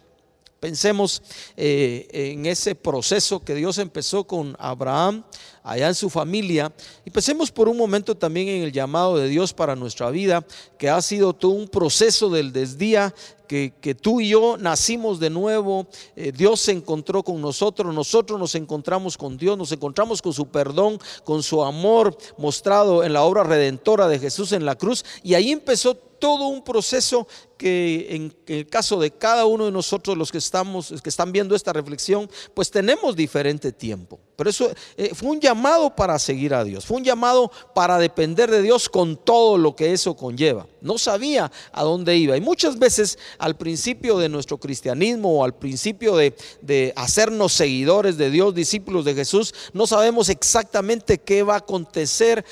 Pensemos 0.61 1.23
eh, 1.57 2.09
en 2.13 2.47
ese 2.47 2.75
proceso 2.75 3.39
que 3.45 3.55
Dios 3.55 3.79
empezó 3.79 4.25
con 4.25 4.57
Abraham, 4.59 5.23
allá 5.63 5.87
en 5.87 5.95
su 5.95 6.11
familia, 6.11 6.73
y 7.05 7.11
pensemos 7.11 7.53
por 7.53 7.69
un 7.69 7.77
momento 7.77 8.17
también 8.17 8.49
en 8.49 8.63
el 8.63 8.73
llamado 8.73 9.19
de 9.19 9.29
Dios 9.29 9.53
para 9.53 9.77
nuestra 9.77 10.11
vida, 10.11 10.45
que 10.77 10.89
ha 10.89 11.01
sido 11.01 11.33
todo 11.33 11.53
un 11.53 11.69
proceso 11.69 12.29
del 12.29 12.53
desdía 12.53 13.15
que, 13.49 13.97
tú 14.01 14.21
y 14.21 14.29
yo 14.29 14.57
nacimos 14.59 15.19
de 15.21 15.31
nuevo, 15.31 15.87
eh, 16.17 16.33
Dios 16.37 16.61
se 16.61 16.73
encontró 16.73 17.23
con 17.23 17.41
nosotros, 17.41 17.95
nosotros 17.95 18.39
nos 18.39 18.55
encontramos 18.55 19.17
con 19.17 19.39
Dios, 19.39 19.57
nos 19.57 19.73
encontramos 19.73 20.21
con 20.21 20.33
su 20.33 20.49
perdón, 20.49 20.99
con 21.25 21.43
su 21.43 21.63
amor 21.65 22.17
mostrado 22.37 23.05
en 23.05 23.13
la 23.13 23.23
obra 23.23 23.45
redentora 23.45 24.07
de 24.07 24.19
Jesús 24.19 24.53
en 24.53 24.67
la 24.67 24.77
cruz, 24.77 25.05
y 25.23 25.35
ahí 25.35 25.51
empezó 25.51 25.95
todo 25.95 26.49
un 26.49 26.63
proceso 26.63 27.27
que 27.59 28.07
en 28.11 28.35
el 28.47 28.67
caso 28.67 28.99
de 28.99 29.11
cada 29.11 29.45
uno 29.45 29.67
de 29.67 29.73
nosotros, 29.73 30.17
los 30.17 30.33
que 30.33 30.39
estamos, 30.39 30.95
que 31.03 31.09
están 31.11 31.33
viendo 31.33 31.55
esta 31.55 31.73
reflexión, 31.73 32.31
pues 32.55 32.71
tenemos 32.71 33.15
diferente 33.17 33.73
tiempo. 33.73 34.19
Pero 34.37 34.51
eso 34.51 34.71
eh, 34.97 35.11
fue 35.15 35.31
un 35.31 35.41
llamado 35.41 35.95
para 35.97 36.17
seguir 36.21 36.55
a 36.55 36.63
Dios, 36.63 36.87
fue 36.87 36.99
un 36.99 37.05
llamado 37.05 37.51
para 37.75 37.99
depender 37.99 38.49
de 38.49 38.63
Dios 38.63 38.89
con 38.89 39.17
todo 39.17 39.59
lo 39.59 39.75
que 39.75 39.93
eso 39.93 40.15
conlleva. 40.15 40.67
No 40.81 40.97
sabía 40.97 41.51
a 41.73 41.83
dónde 41.83 42.17
iba. 42.17 42.37
Y 42.37 42.41
muchas 42.41 42.79
veces 42.79 43.19
al 43.39 43.57
principio 43.57 44.17
de 44.17 44.29
nuestro 44.29 44.59
cristianismo 44.59 45.41
o 45.41 45.45
al 45.45 45.57
principio 45.57 46.17
de, 46.17 46.37
de 46.63 46.93
hacernos 46.95 47.53
seguidores 47.53 48.17
de 48.17 48.31
Dios, 48.31 48.55
discípulos 48.55 49.05
de 49.05 49.15
Jesús, 49.15 49.53
no 49.73 49.89
sabemos 49.89 50.29
exactamente 50.29 51.19
qué 51.19 51.43
va 51.43 51.55
a 51.55 51.59
acontecer 51.59 52.45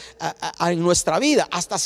en 0.61 0.83
nuestra 0.83 1.21
vida. 1.21 1.47
Hasta 1.53 1.77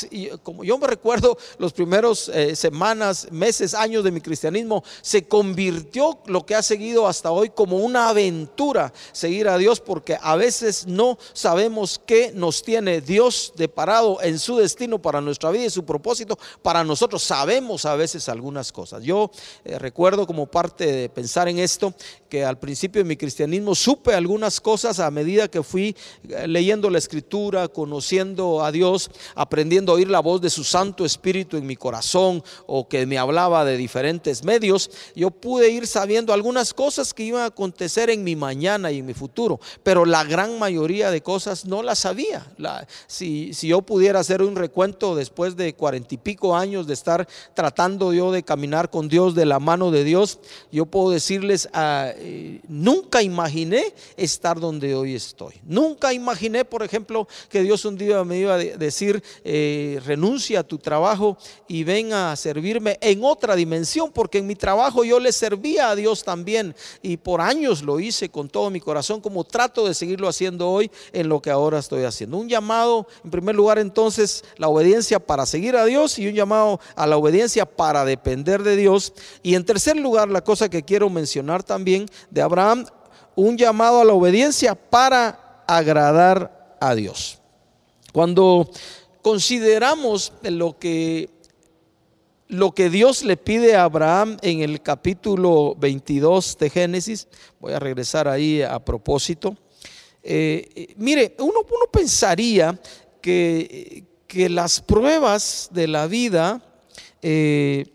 como 0.41 0.63
yo 0.63 0.77
me 0.77 0.87
recuerdo 0.87 1.37
los 1.59 1.73
primeros 1.73 2.29
eh, 2.29 2.55
semanas, 2.55 3.10
meses, 3.31 3.73
años 3.73 4.03
de 4.03 4.11
mi 4.11 4.21
cristianismo, 4.21 4.83
se 5.01 5.27
convirtió 5.27 6.19
lo 6.25 6.45
que 6.45 6.55
ha 6.55 6.63
seguido 6.63 7.07
hasta 7.07 7.31
hoy 7.31 7.49
como 7.49 7.77
una 7.77 8.09
aventura 8.09 8.93
seguir 9.11 9.47
a 9.47 9.57
Dios 9.57 9.79
porque 9.79 10.17
a 10.21 10.35
veces 10.35 10.87
no 10.87 11.17
sabemos 11.33 12.01
qué 12.05 12.31
nos 12.33 12.63
tiene 12.63 13.01
Dios 13.01 13.53
deparado 13.55 14.21
en 14.21 14.39
su 14.39 14.57
destino 14.57 15.01
para 15.01 15.21
nuestra 15.21 15.51
vida 15.51 15.65
y 15.65 15.69
su 15.69 15.85
propósito 15.85 16.37
para 16.61 16.83
nosotros. 16.83 17.23
Sabemos 17.23 17.85
a 17.85 17.95
veces 17.95 18.29
algunas 18.29 18.71
cosas. 18.71 19.03
Yo 19.03 19.31
eh, 19.63 19.77
recuerdo 19.79 20.27
como 20.27 20.47
parte 20.47 20.85
de 20.85 21.09
pensar 21.09 21.47
en 21.47 21.59
esto 21.59 21.93
que 22.29 22.45
al 22.45 22.59
principio 22.59 23.01
de 23.01 23.07
mi 23.07 23.17
cristianismo 23.17 23.75
supe 23.75 24.13
algunas 24.13 24.61
cosas 24.61 24.99
a 24.99 25.11
medida 25.11 25.49
que 25.49 25.63
fui 25.63 25.95
eh, 26.29 26.47
leyendo 26.47 26.89
la 26.89 26.97
escritura, 26.97 27.67
conociendo 27.67 28.63
a 28.63 28.71
Dios, 28.71 29.11
aprendiendo 29.35 29.91
a 29.91 29.95
oír 29.95 30.09
la 30.09 30.19
voz 30.19 30.41
de 30.41 30.49
su 30.49 30.63
Santo 30.63 31.05
Espíritu 31.05 31.57
en 31.57 31.65
mi 31.65 31.75
corazón 31.75 32.43
o 32.67 32.87
que 32.87 33.00
me 33.05 33.17
hablaba 33.17 33.65
de 33.65 33.77
diferentes 33.77 34.43
medios. 34.43 34.89
Yo 35.15 35.31
pude 35.31 35.69
ir 35.69 35.87
sabiendo 35.87 36.33
algunas 36.33 36.73
cosas 36.73 37.13
que 37.13 37.23
iban 37.23 37.43
a 37.43 37.45
acontecer 37.45 38.09
en 38.09 38.23
mi 38.23 38.35
mañana 38.35 38.91
y 38.91 38.99
en 38.99 39.05
mi 39.05 39.13
futuro 39.13 39.59
pero 39.83 40.05
la 40.05 40.23
gran 40.23 40.59
mayoría 40.59 41.11
de 41.11 41.21
cosas 41.21 41.65
no 41.65 41.83
las 41.83 41.99
sabía. 41.99 42.45
si, 43.07 43.51
yo 43.61 43.81
pudiera 43.81 44.19
hacer 44.19 44.41
un 44.41 44.55
recuento 44.55 45.15
después 45.15 45.55
de 45.55 45.73
cuarenta 45.73 46.15
y 46.15 46.17
pico 46.17 46.55
años 46.55 46.87
de 46.87 46.93
estar 46.93 47.27
tratando 47.53 48.13
yo 48.13 48.31
de 48.31 48.43
caminar 48.43 48.89
con 48.89 49.07
Dios 49.07 49.35
de 49.35 49.45
la 49.45 49.59
mano 49.59 49.91
de 49.91 50.03
Dios, 50.03 50.39
yo 50.71 50.85
puedo 50.85 51.11
decirles, 51.11 51.69
ah, 51.73 52.11
eh, 52.15 52.61
nunca 52.67 53.21
imaginé 53.21 53.93
estar 54.17 54.59
donde 54.59 54.95
hoy 54.95 55.15
estoy. 55.15 55.55
Nunca 55.63 56.13
imaginé, 56.13 56.65
por 56.65 56.83
ejemplo, 56.83 57.27
que 57.49 57.63
Dios 57.63 57.85
un 57.85 57.97
día 57.97 58.23
me 58.23 58.37
iba 58.37 58.55
a 58.55 58.57
decir, 58.57 59.23
eh, 59.43 59.99
renuncia 60.05 60.61
a 60.61 60.63
tu 60.63 60.77
trabajo 60.77 61.37
y 61.67 61.83
ven 61.83 62.13
a 62.13 62.35
servirme 62.35 62.90
en 63.01 63.23
otra 63.23 63.55
dimensión, 63.55 64.11
porque 64.11 64.39
en 64.39 64.47
mi 64.47 64.55
trabajo 64.55 65.03
yo 65.03 65.19
le 65.19 65.31
servía 65.31 65.89
a 65.89 65.95
Dios 65.95 66.23
también 66.23 66.75
y 67.01 67.17
por 67.17 67.41
años 67.41 67.81
lo 67.83 67.99
hice 67.99 68.29
con 68.29 68.49
todo 68.49 68.69
mi 68.69 68.79
corazón 68.79 69.21
como 69.21 69.43
trato 69.43 69.87
de 69.87 69.93
seguirlo 69.93 70.27
haciendo 70.27 70.69
hoy 70.69 70.91
en 71.13 71.29
lo 71.29 71.41
que 71.41 71.51
ahora 71.51 71.79
estoy 71.79 72.03
haciendo. 72.03 72.37
Un 72.37 72.49
llamado, 72.49 73.07
en 73.23 73.31
primer 73.31 73.55
lugar, 73.55 73.79
entonces, 73.79 74.43
la 74.57 74.67
obediencia 74.67 75.19
para 75.19 75.45
seguir 75.45 75.75
a 75.75 75.85
Dios 75.85 76.19
y 76.19 76.27
un 76.27 76.33
llamado 76.33 76.79
a 76.95 77.07
la 77.07 77.17
obediencia 77.17 77.65
para 77.65 78.05
depender 78.05 78.63
de 78.63 78.75
Dios. 78.75 79.13
Y 79.43 79.55
en 79.55 79.65
tercer 79.65 79.97
lugar, 79.97 80.29
la 80.29 80.43
cosa 80.43 80.69
que 80.69 80.83
quiero 80.83 81.09
mencionar 81.09 81.63
también 81.63 82.07
de 82.29 82.41
Abraham, 82.41 82.85
un 83.35 83.57
llamado 83.57 84.01
a 84.01 84.05
la 84.05 84.13
obediencia 84.13 84.75
para 84.75 85.63
agradar 85.67 86.77
a 86.79 86.95
Dios. 86.95 87.39
Cuando 88.11 88.69
consideramos 89.21 90.33
lo 90.43 90.77
que 90.77 91.29
lo 92.51 92.73
que 92.73 92.89
Dios 92.89 93.23
le 93.23 93.37
pide 93.37 93.77
a 93.77 93.85
Abraham 93.85 94.35
en 94.41 94.61
el 94.61 94.81
capítulo 94.81 95.73
22 95.79 96.57
de 96.57 96.69
Génesis, 96.69 97.29
voy 97.61 97.71
a 97.71 97.79
regresar 97.79 98.27
ahí 98.27 98.61
a 98.61 98.77
propósito. 98.83 99.55
Eh, 100.21 100.69
eh, 100.75 100.93
mire, 100.97 101.33
uno, 101.39 101.61
uno 101.61 101.85
pensaría 101.89 102.77
que, 103.21 104.03
que, 104.27 104.49
las 104.49 104.81
pruebas 104.81 105.69
de 105.71 105.87
la 105.87 106.07
vida 106.07 106.61
eh, 107.21 107.85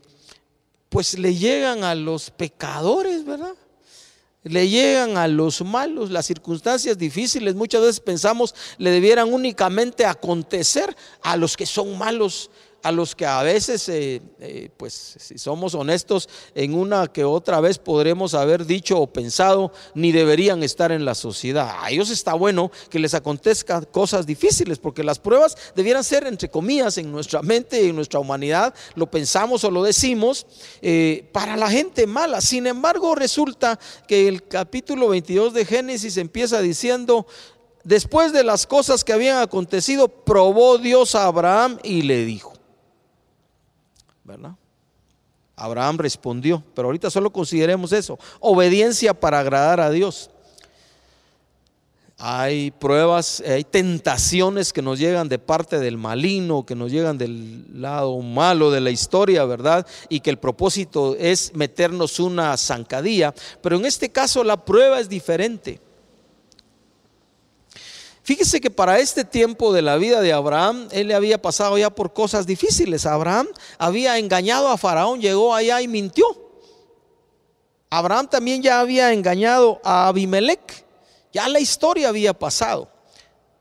pues 0.88 1.18
le 1.18 1.34
llegan 1.34 1.84
a 1.84 1.94
los 1.94 2.30
pecadores, 2.30 3.26
¿verdad? 3.26 3.52
Le 4.42 4.68
llegan 4.70 5.18
a 5.18 5.28
los 5.28 5.60
malos, 5.60 6.10
las 6.10 6.24
circunstancias 6.24 6.96
difíciles 6.96 7.54
muchas 7.54 7.82
veces 7.82 8.00
pensamos 8.00 8.54
le 8.78 8.90
debieran 8.90 9.34
únicamente 9.34 10.06
acontecer 10.06 10.96
a 11.20 11.36
los 11.36 11.58
que 11.58 11.66
son 11.66 11.98
malos 11.98 12.50
a 12.82 12.92
los 12.92 13.16
que 13.16 13.26
a 13.26 13.42
veces, 13.42 13.88
eh, 13.88 14.22
eh, 14.40 14.70
pues 14.76 15.16
si 15.18 15.38
somos 15.38 15.74
honestos, 15.74 16.28
en 16.54 16.74
una 16.74 17.08
que 17.08 17.24
otra 17.24 17.60
vez 17.60 17.78
podremos 17.78 18.34
haber 18.34 18.64
dicho 18.64 19.00
o 19.00 19.06
pensado, 19.06 19.72
ni 19.94 20.12
deberían 20.12 20.62
estar 20.62 20.92
en 20.92 21.04
la 21.04 21.14
sociedad. 21.14 21.78
A 21.80 21.90
ellos 21.90 22.10
está 22.10 22.34
bueno 22.34 22.70
que 22.88 22.98
les 22.98 23.14
acontezcan 23.14 23.86
cosas 23.90 24.26
difíciles, 24.26 24.78
porque 24.78 25.02
las 25.02 25.18
pruebas 25.18 25.56
debieran 25.74 26.04
ser, 26.04 26.26
entre 26.26 26.48
comillas, 26.48 26.98
en 26.98 27.10
nuestra 27.10 27.42
mente 27.42 27.82
y 27.82 27.88
en 27.88 27.96
nuestra 27.96 28.20
humanidad, 28.20 28.74
lo 28.94 29.10
pensamos 29.10 29.64
o 29.64 29.70
lo 29.70 29.82
decimos, 29.82 30.46
eh, 30.80 31.28
para 31.32 31.56
la 31.56 31.70
gente 31.70 32.06
mala. 32.06 32.40
Sin 32.40 32.66
embargo, 32.66 33.14
resulta 33.14 33.78
que 34.06 34.28
el 34.28 34.46
capítulo 34.46 35.08
22 35.08 35.54
de 35.54 35.64
Génesis 35.64 36.16
empieza 36.16 36.60
diciendo, 36.60 37.26
después 37.84 38.32
de 38.32 38.44
las 38.44 38.66
cosas 38.66 39.04
que 39.04 39.12
habían 39.12 39.38
acontecido, 39.38 40.08
probó 40.08 40.78
Dios 40.78 41.14
a 41.14 41.26
Abraham 41.26 41.78
y 41.82 42.02
le 42.02 42.24
dijo, 42.24 42.55
¿verdad? 44.26 44.56
Abraham 45.56 45.98
respondió, 45.98 46.62
pero 46.74 46.88
ahorita 46.88 47.10
solo 47.10 47.32
consideremos 47.32 47.92
eso, 47.92 48.18
obediencia 48.40 49.14
para 49.14 49.40
agradar 49.40 49.80
a 49.80 49.90
Dios. 49.90 50.30
Hay 52.18 52.70
pruebas, 52.70 53.42
hay 53.46 53.64
tentaciones 53.64 54.72
que 54.72 54.80
nos 54.80 54.98
llegan 54.98 55.28
de 55.28 55.38
parte 55.38 55.78
del 55.78 55.98
maligno, 55.98 56.64
que 56.64 56.74
nos 56.74 56.90
llegan 56.90 57.18
del 57.18 57.66
lado 57.80 58.18
malo 58.20 58.70
de 58.70 58.80
la 58.80 58.90
historia, 58.90 59.44
¿verdad? 59.44 59.86
Y 60.08 60.20
que 60.20 60.30
el 60.30 60.38
propósito 60.38 61.14
es 61.18 61.54
meternos 61.54 62.18
una 62.18 62.56
zancadilla, 62.56 63.34
pero 63.60 63.76
en 63.76 63.84
este 63.84 64.10
caso 64.10 64.44
la 64.44 64.64
prueba 64.64 64.98
es 64.98 65.10
diferente. 65.10 65.80
Fíjese 68.26 68.60
que 68.60 68.72
para 68.72 68.98
este 68.98 69.24
tiempo 69.24 69.72
de 69.72 69.82
la 69.82 69.98
vida 69.98 70.20
de 70.20 70.32
Abraham, 70.32 70.88
él 70.90 71.06
le 71.06 71.14
había 71.14 71.40
pasado 71.40 71.78
ya 71.78 71.90
por 71.90 72.12
cosas 72.12 72.44
difíciles. 72.44 73.06
Abraham 73.06 73.46
había 73.78 74.18
engañado 74.18 74.66
a 74.68 74.76
Faraón, 74.76 75.20
llegó 75.20 75.54
allá 75.54 75.80
y 75.80 75.86
mintió. 75.86 76.26
Abraham 77.88 78.28
también 78.28 78.64
ya 78.64 78.80
había 78.80 79.12
engañado 79.12 79.80
a 79.84 80.08
Abimelech. 80.08 80.84
Ya 81.32 81.48
la 81.48 81.60
historia 81.60 82.08
había 82.08 82.36
pasado. 82.36 82.90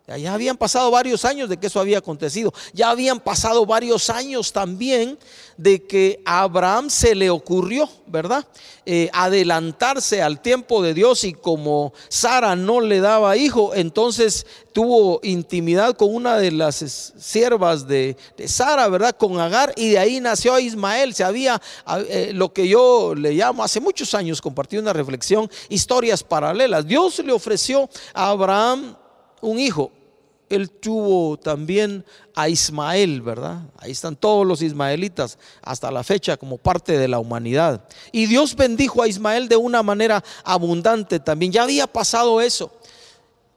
Ya 0.08 0.36
habían 0.36 0.56
pasado 0.56 0.92
varios 0.92 1.26
años 1.26 1.50
de 1.50 1.58
que 1.58 1.66
eso 1.66 1.80
había 1.80 1.98
acontecido. 1.98 2.54
Ya 2.74 2.92
habían 2.92 3.20
pasado 3.20 3.66
varios 3.66 4.12
años 4.12 4.54
también 4.54 5.18
de 5.58 5.82
que 5.82 6.22
a 6.26 6.42
Abraham 6.42 6.92
se 6.92 7.16
le 7.16 7.32
ocurrió, 7.32 7.90
¿verdad? 8.06 8.46
Eh, 8.86 9.10
adelantarse 9.14 10.22
al 10.22 10.42
tiempo 10.42 10.84
de 10.84 10.94
Dios 10.94 11.24
y 11.24 11.34
como 11.34 11.92
Sara 12.08 12.56
no 12.56 12.82
le 12.82 13.00
daba 13.00 13.36
hijo, 13.36 13.74
entonces 13.74 14.46
tuvo 14.74 15.22
intimidad 15.24 15.98
con 15.98 16.14
una 16.14 16.38
de 16.38 16.52
las 16.52 16.76
siervas 17.18 17.88
de, 17.88 18.16
Sara, 18.46 18.88
¿verdad? 18.90 19.16
Con 19.18 19.40
Agar 19.40 19.74
y 19.76 19.90
de 19.90 19.98
ahí 19.98 20.20
nació 20.22 20.60
Ismael. 20.60 21.16
Se 21.16 21.24
había 21.24 21.60
eh, 22.10 22.30
lo 22.32 22.54
que 22.54 22.68
yo 22.68 23.16
le 23.16 23.32
llamo, 23.32 23.64
hace 23.64 23.80
muchos 23.80 24.14
años 24.14 24.40
compartí 24.40 24.78
una 24.78 24.94
reflexión, 24.94 25.50
historias 25.68 26.22
paralelas. 26.22 26.86
Dios 26.86 27.18
le 27.26 27.32
ofreció 27.32 27.90
a 28.14 28.30
Abraham 28.30 28.96
un 29.46 29.60
hijo. 29.60 29.92
Él 30.50 30.70
tuvo 30.70 31.38
también 31.38 32.06
a 32.36 32.50
Ismael, 32.50 33.22
¿verdad? 33.22 33.62
Ahí 33.78 33.92
están 33.92 34.16
todos 34.16 34.46
los 34.46 34.62
ismaelitas 34.62 35.40
hasta 35.62 35.90
la 35.90 36.04
fecha 36.04 36.38
como 36.38 36.58
parte 36.58 36.98
de 36.98 37.08
la 37.08 37.18
humanidad. 37.18 37.88
Y 38.12 38.28
Dios 38.28 38.56
bendijo 38.56 39.02
a 39.02 39.08
Ismael 39.08 39.48
de 39.48 39.56
una 39.56 39.82
manera 39.82 40.24
abundante 40.44 41.20
también. 41.20 41.52
Ya 41.52 41.64
había 41.64 41.88
pasado 41.88 42.42
eso. 42.42 42.72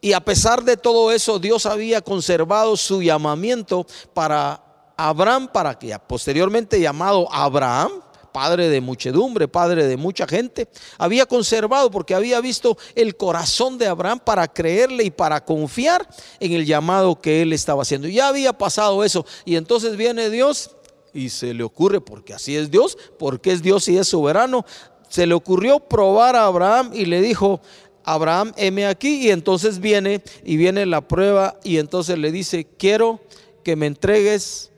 Y 0.01 0.13
a 0.13 0.21
pesar 0.21 0.63
de 0.63 0.77
todo 0.77 1.13
eso, 1.13 1.39
Dios 1.39 1.67
había 1.67 2.01
conservado 2.01 2.77
su 2.77 3.03
llamamiento 3.03 3.87
para 4.15 4.63
Abraham, 4.97 5.49
para 5.49 5.79
que 5.79 5.97
posteriormente 6.07 6.81
llamado 6.81 7.29
Abraham, 7.31 7.93
padre 8.39 8.69
de 8.69 8.81
muchedumbre, 8.81 9.49
padre 9.49 9.89
de 9.89 9.97
mucha 9.97 10.25
gente, 10.25 10.69
había 10.97 11.27
conservado 11.27 11.91
porque 11.91 12.15
había 12.15 12.41
visto 12.41 12.79
el 12.95 13.17
corazón 13.17 13.79
de 13.79 13.89
Abraham 13.89 14.21
para 14.25 14.47
creerle 14.47 15.03
y 15.03 15.11
para 15.11 15.45
confiar 15.45 16.09
en 16.39 16.53
el 16.53 16.65
llamado 16.65 17.21
que 17.21 17.43
él 17.43 17.53
estaba 17.53 17.83
haciendo. 17.83 18.07
Ya 18.07 18.29
había 18.29 18.53
pasado 18.53 19.03
eso 19.03 19.27
y 19.45 19.57
entonces 19.57 19.97
viene 19.97 20.31
Dios 20.31 20.71
y 21.13 21.31
se 21.31 21.53
le 21.53 21.65
ocurre, 21.65 22.01
porque 22.01 22.33
así 22.33 22.55
es 22.55 22.71
Dios, 22.71 22.97
porque 23.19 23.51
es 23.51 23.61
Dios 23.61 23.89
y 23.89 23.99
es 23.99 24.07
soberano, 24.07 24.65
se 25.09 25.27
le 25.27 25.35
ocurrió 25.35 25.81
probar 25.81 26.37
a 26.37 26.47
Abraham 26.47 26.93
y 26.95 27.07
le 27.07 27.21
dijo, 27.21 27.61
Abraham, 28.05 28.53
heme 28.57 28.87
aquí, 28.87 29.27
y 29.27 29.31
entonces 29.31 29.81
viene 29.81 30.23
y 30.45 30.57
viene 30.57 30.87
la 30.87 31.01
prueba 31.01 31.59
y 31.65 31.79
entonces 31.79 32.17
le 32.17 32.31
dice, 32.31 32.69
quiero 32.79 33.19
que 33.65 33.75
me 33.75 33.87
entregues 33.87 34.71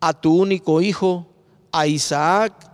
a 0.00 0.12
tu 0.12 0.34
único 0.34 0.82
hijo, 0.82 1.28
a 1.70 1.86
Isaac, 1.86 2.69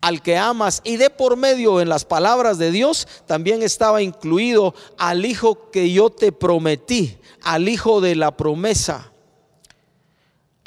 al 0.00 0.22
que 0.22 0.36
amas. 0.36 0.80
Y 0.84 0.96
de 0.96 1.10
por 1.10 1.36
medio 1.36 1.80
en 1.80 1.88
las 1.88 2.04
palabras 2.04 2.58
de 2.58 2.70
Dios 2.70 3.08
también 3.26 3.62
estaba 3.62 4.02
incluido 4.02 4.74
al 4.96 5.24
hijo 5.24 5.70
que 5.70 5.92
yo 5.92 6.10
te 6.10 6.32
prometí, 6.32 7.18
al 7.42 7.68
hijo 7.68 8.00
de 8.00 8.16
la 8.16 8.36
promesa 8.36 9.12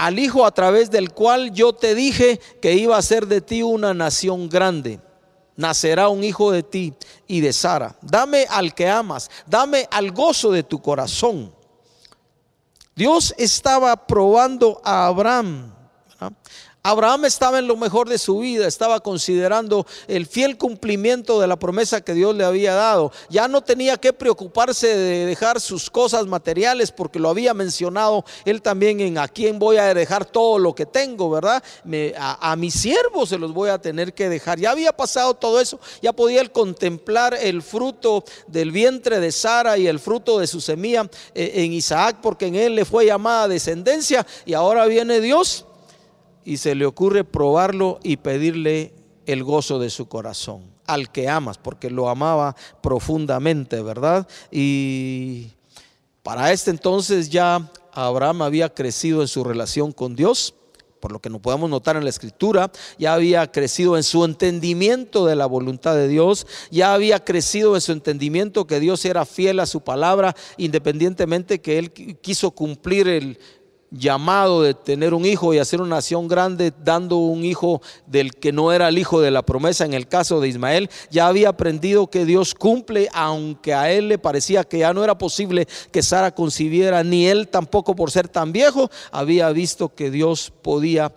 al 0.02 0.18
hijo 0.18 0.48
a 0.48 0.52
través 0.52 0.90
del 0.90 1.12
cual 1.12 1.54
yo 1.54 1.74
te 1.74 1.94
dije 1.94 2.40
que 2.60 2.74
iba 2.74 2.98
a 2.98 3.02
ser 3.04 3.28
de 3.28 3.40
ti 3.40 3.62
una 3.62 3.94
nación 3.94 4.50
grande. 4.50 5.00
Nacerá 5.56 6.10
un 6.10 6.24
hijo 6.24 6.52
de 6.52 6.64
ti 6.64 6.96
y 7.28 7.42
de 7.42 7.54
Sara. 7.54 7.96
Dame 8.02 8.48
al 8.50 8.74
que 8.74 8.90
amas, 8.90 9.30
dame 9.46 9.88
al 9.92 10.12
gozo 10.12 10.52
de 10.52 10.64
tu 10.64 10.82
corazón. 10.82 11.54
Dios 12.96 13.36
estaba 13.38 13.96
probando 14.08 14.82
a 14.84 15.06
Abraham. 15.06 15.72
Abraham 16.84 17.26
estaba 17.26 17.60
en 17.60 17.68
lo 17.68 17.78
mejor 17.78 18.10
de 18.10 18.18
su 18.18 18.40
vida, 18.40 18.68
estaba 18.68 19.02
considerando 19.02 19.86
el 20.08 20.26
fiel 20.26 20.58
cumplimiento 20.58 21.40
de 21.40 21.46
la 21.46 21.60
promesa 21.60 22.02
que 22.02 22.16
Dios 22.16 22.36
le 22.36 22.44
había 22.44 22.74
dado. 22.74 23.12
Ya 23.30 23.48
no 23.48 23.62
tenía 23.62 23.98
que 23.98 24.14
preocuparse 24.14 24.88
de 24.88 25.28
dejar 25.28 25.62
sus 25.62 25.92
cosas 25.92 26.26
materiales 26.26 26.92
porque 26.92 27.20
lo 27.20 27.30
había 27.30 27.54
mencionado 27.54 28.26
él 28.46 28.64
también 28.64 29.00
en 29.00 29.20
a 29.20 29.28
quién 29.28 29.60
voy 29.60 29.78
a 29.78 29.94
dejar 29.94 30.26
todo 30.26 30.58
lo 30.58 30.74
que 30.74 30.88
tengo, 30.88 31.30
¿verdad? 31.30 31.64
a, 32.18 32.52
a 32.52 32.56
mis 32.56 32.74
siervos 32.74 33.30
se 33.30 33.38
los 33.38 33.54
voy 33.54 33.70
a 33.70 33.78
tener 33.78 34.16
que 34.16 34.28
dejar. 34.28 34.60
Ya 34.60 34.72
había 34.72 34.92
pasado 34.92 35.36
todo 35.36 35.60
eso, 35.60 35.80
ya 36.02 36.14
podía 36.14 36.42
él 36.42 36.52
contemplar 36.52 37.38
el 37.40 37.62
fruto 37.62 38.24
del 38.48 38.72
vientre 38.72 39.20
de 39.20 39.32
Sara 39.32 39.78
y 39.78 39.86
el 39.86 40.00
fruto 40.00 40.40
de 40.40 40.48
su 40.48 40.60
semilla 40.60 41.08
eh, 41.36 41.52
en 41.58 41.74
Isaac 41.74 42.18
porque 42.24 42.48
en 42.48 42.56
él 42.56 42.74
le 42.74 42.86
fue 42.86 43.06
llamada 43.06 43.48
descendencia 43.48 44.26
y 44.48 44.56
ahora 44.56 44.88
viene 44.88 45.22
Dios 45.22 45.66
y 46.46 46.58
se 46.58 46.76
le 46.76 46.86
ocurre 46.86 47.24
probarlo 47.24 48.00
y 48.04 48.18
pedirle 48.18 48.94
el 49.26 49.44
gozo 49.44 49.80
de 49.80 49.90
su 49.90 50.08
corazón, 50.08 50.64
al 50.88 51.12
que 51.12 51.30
amas, 51.30 51.58
porque 51.58 51.90
lo 51.90 52.10
amaba 52.10 52.56
profundamente, 52.82 53.82
¿verdad? 53.82 54.28
Y 54.52 55.50
para 56.24 56.52
este 56.52 56.72
entonces 56.72 57.30
ya 57.30 57.72
Abraham 57.94 58.42
había 58.42 58.74
crecido 58.74 59.22
en 59.22 59.28
su 59.28 59.44
relación 59.44 59.92
con 59.92 60.16
Dios, 60.16 60.56
por 61.00 61.12
lo 61.12 61.20
que 61.20 61.30
nos 61.30 61.42
podemos 61.42 61.70
notar 61.70 61.98
en 61.98 62.04
la 62.04 62.12
escritura, 62.12 62.72
ya 63.00 63.16
había 63.16 63.52
crecido 63.52 63.98
en 63.98 64.04
su 64.04 64.24
entendimiento 64.24 65.26
de 65.26 65.36
la 65.36 65.48
voluntad 65.48 65.96
de 65.96 66.08
Dios, 66.08 66.46
ya 66.70 66.94
había 66.94 67.24
crecido 67.24 67.76
en 67.76 67.82
su 67.82 67.92
entendimiento 67.92 68.68
que 68.68 68.80
Dios 68.80 69.04
era 69.06 69.26
fiel 69.26 69.60
a 69.60 69.66
su 69.66 69.82
palabra, 69.82 70.36
independientemente 70.58 71.60
que 71.60 71.80
él 71.80 71.92
quiso 71.92 72.52
cumplir 72.52 73.08
el, 73.08 73.40
llamado 73.92 74.62
de 74.62 74.74
tener 74.74 75.14
un 75.14 75.26
hijo 75.26 75.54
y 75.54 75.60
hacer 75.60 75.82
una 75.82 75.98
nación 75.98 76.30
grande, 76.30 76.72
dando 76.84 77.18
un 77.18 77.44
hijo 77.44 77.82
del 78.08 78.34
que 78.34 78.54
no 78.54 78.72
era 78.72 78.88
el 78.88 78.98
hijo 78.98 79.20
de 79.20 79.32
la 79.32 79.42
promesa 79.42 79.84
en 79.84 79.94
el 79.94 80.08
caso 80.08 80.40
de 80.40 80.48
Ismael, 80.48 80.90
ya 81.10 81.28
había 81.28 81.50
aprendido 81.50 82.08
que 82.08 82.26
Dios 82.26 82.56
cumple, 82.56 83.10
aunque 83.14 83.74
a 83.74 83.92
él 83.92 84.08
le 84.08 84.18
parecía 84.18 84.64
que 84.64 84.80
ya 84.80 84.94
no 84.94 85.04
era 85.04 85.18
posible 85.18 85.68
que 85.92 86.02
Sara 86.02 86.34
concibiera, 86.34 87.04
ni 87.04 87.28
él 87.28 87.50
tampoco 87.50 87.96
por 87.96 88.12
ser 88.12 88.30
tan 88.30 88.54
viejo, 88.54 88.90
había 89.12 89.50
visto 89.50 89.94
que 89.94 90.10
Dios 90.10 90.54
podía 90.62 91.12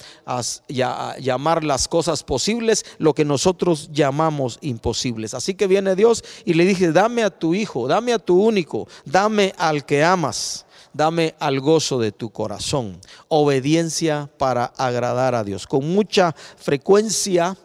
llamar 1.21 1.63
las 1.63 1.87
cosas 1.87 2.25
posibles, 2.25 2.85
lo 2.99 3.15
que 3.15 3.25
nosotros 3.25 3.91
llamamos 3.93 4.59
imposibles. 4.63 5.33
Así 5.35 5.55
que 5.55 5.69
viene 5.69 5.95
Dios 5.95 6.25
y 6.45 6.55
le 6.55 6.65
dije, 6.65 6.91
dame 6.91 7.23
a 7.23 7.31
tu 7.31 7.55
hijo, 7.55 7.87
dame 7.87 8.13
a 8.13 8.19
tu 8.19 8.43
único, 8.43 8.89
dame 9.05 9.55
al 9.59 9.87
que 9.87 10.03
amas 10.03 10.64
dame 10.95 11.35
al 11.39 11.61
gozo 11.61 11.99
de 11.99 12.13
tu 12.13 12.31
corazón. 12.31 12.99
Obediencia 13.29 14.31
para 14.39 14.65
agradar 14.65 15.35
a 15.35 15.45
Dios. 15.45 15.67
Con 15.67 15.93
mucha 15.93 16.33
frecuencia, 16.33 17.59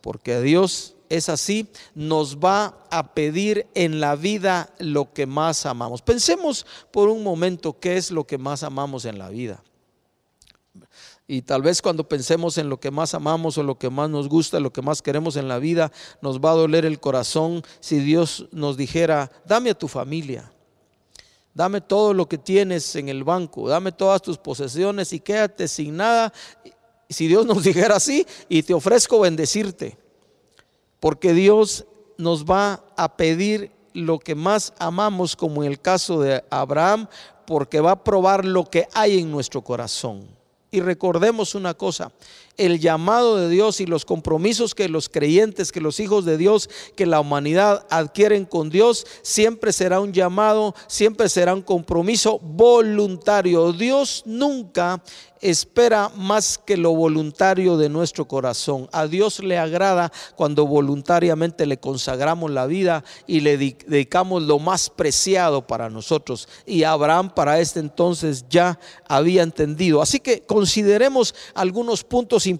porque 0.00 0.40
Dios 0.40 0.96
es 1.08 1.28
así, 1.28 1.68
nos 1.94 2.38
va 2.38 2.86
a 2.90 3.14
pedir 3.14 3.66
en 3.74 4.00
la 4.00 4.16
vida 4.16 4.70
lo 4.78 5.12
que 5.12 5.26
más 5.26 5.66
amamos. 5.66 6.02
Pensemos 6.02 6.66
por 6.90 7.08
un 7.08 7.22
momento 7.22 7.78
qué 7.78 7.96
es 7.96 8.10
lo 8.10 8.26
que 8.26 8.38
más 8.38 8.62
amamos 8.62 9.04
en 9.04 9.18
la 9.18 9.28
vida. 9.28 9.62
Y 11.28 11.42
tal 11.42 11.62
vez 11.62 11.80
cuando 11.80 12.08
pensemos 12.08 12.58
en 12.58 12.68
lo 12.68 12.80
que 12.80 12.90
más 12.90 13.14
amamos 13.14 13.56
o 13.56 13.62
lo 13.62 13.78
que 13.78 13.90
más 13.90 14.10
nos 14.10 14.28
gusta, 14.28 14.58
lo 14.58 14.72
que 14.72 14.82
más 14.82 15.02
queremos 15.02 15.36
en 15.36 15.48
la 15.48 15.58
vida, 15.58 15.92
nos 16.20 16.40
va 16.40 16.50
a 16.50 16.54
doler 16.54 16.84
el 16.84 16.98
corazón 16.98 17.62
si 17.80 17.98
Dios 17.98 18.48
nos 18.50 18.76
dijera, 18.76 19.30
dame 19.46 19.70
a 19.70 19.78
tu 19.78 19.88
familia, 19.88 20.50
dame 21.54 21.80
todo 21.80 22.14
lo 22.14 22.28
que 22.28 22.38
tienes 22.38 22.96
en 22.96 23.08
el 23.08 23.24
banco, 23.24 23.68
dame 23.68 23.92
todas 23.92 24.22
tus 24.22 24.38
posesiones 24.38 25.12
y 25.12 25.20
quédate 25.20 25.68
sin 25.68 25.96
nada. 25.96 26.32
Si 27.08 27.28
Dios 27.28 27.46
nos 27.46 27.64
dijera 27.64 27.96
así, 27.96 28.26
y 28.48 28.62
te 28.62 28.74
ofrezco 28.74 29.20
bendecirte, 29.20 29.98
porque 31.00 31.32
Dios 31.32 31.84
nos 32.16 32.44
va 32.44 32.84
a 32.96 33.16
pedir 33.16 33.72
lo 33.92 34.18
que 34.18 34.34
más 34.34 34.72
amamos, 34.78 35.36
como 35.36 35.62
en 35.62 35.70
el 35.70 35.80
caso 35.80 36.20
de 36.20 36.42
Abraham, 36.50 37.08
porque 37.46 37.80
va 37.80 37.92
a 37.92 38.04
probar 38.04 38.44
lo 38.44 38.64
que 38.64 38.88
hay 38.94 39.18
en 39.18 39.30
nuestro 39.30 39.62
corazón. 39.62 40.26
Y 40.70 40.80
recordemos 40.80 41.54
una 41.54 41.74
cosa, 41.74 42.10
el 42.64 42.78
llamado 42.78 43.36
de 43.36 43.48
Dios 43.48 43.80
y 43.80 43.86
los 43.86 44.04
compromisos 44.04 44.74
que 44.74 44.88
los 44.88 45.08
creyentes, 45.08 45.72
que 45.72 45.80
los 45.80 45.98
hijos 46.00 46.24
de 46.24 46.36
Dios, 46.36 46.70
que 46.96 47.06
la 47.06 47.20
humanidad 47.20 47.86
adquieren 47.90 48.44
con 48.44 48.70
Dios, 48.70 49.06
siempre 49.22 49.72
será 49.72 50.00
un 50.00 50.12
llamado, 50.12 50.74
siempre 50.86 51.28
será 51.28 51.54
un 51.54 51.62
compromiso 51.62 52.38
voluntario. 52.38 53.72
Dios 53.72 54.22
nunca 54.26 55.02
espera 55.42 56.08
más 56.16 56.56
que 56.56 56.76
lo 56.76 56.94
voluntario 56.94 57.76
de 57.76 57.88
nuestro 57.88 58.26
corazón. 58.26 58.88
A 58.92 59.08
Dios 59.08 59.40
le 59.40 59.58
agrada 59.58 60.12
cuando 60.36 60.66
voluntariamente 60.66 61.66
le 61.66 61.78
consagramos 61.78 62.50
la 62.52 62.66
vida 62.66 63.04
y 63.26 63.40
le 63.40 63.58
dedicamos 63.58 64.44
lo 64.44 64.60
más 64.60 64.88
preciado 64.88 65.66
para 65.66 65.90
nosotros. 65.90 66.48
Y 66.64 66.84
Abraham 66.84 67.34
para 67.34 67.58
este 67.58 67.80
entonces 67.80 68.46
ya 68.48 68.78
había 69.08 69.42
entendido. 69.42 70.00
Así 70.00 70.20
que 70.20 70.42
consideremos 70.42 71.34
algunos 71.54 72.04
puntos 72.04 72.46
importantes 72.46 72.51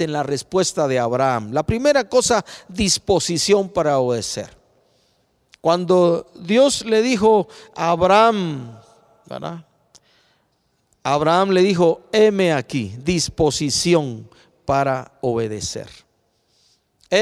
en 0.00 0.12
la 0.12 0.22
respuesta 0.22 0.86
de 0.86 0.98
Abraham. 0.98 1.52
La 1.52 1.62
primera 1.62 2.08
cosa, 2.08 2.44
disposición 2.68 3.68
para 3.68 3.98
obedecer. 3.98 4.56
Cuando 5.60 6.30
Dios 6.40 6.84
le 6.84 7.00
dijo 7.00 7.48
a 7.74 7.90
Abraham, 7.90 8.78
Abraham 11.02 11.50
le 11.50 11.62
dijo, 11.62 12.02
heme 12.12 12.52
aquí, 12.52 12.94
disposición 12.98 14.28
para 14.66 15.12
obedecer 15.22 16.03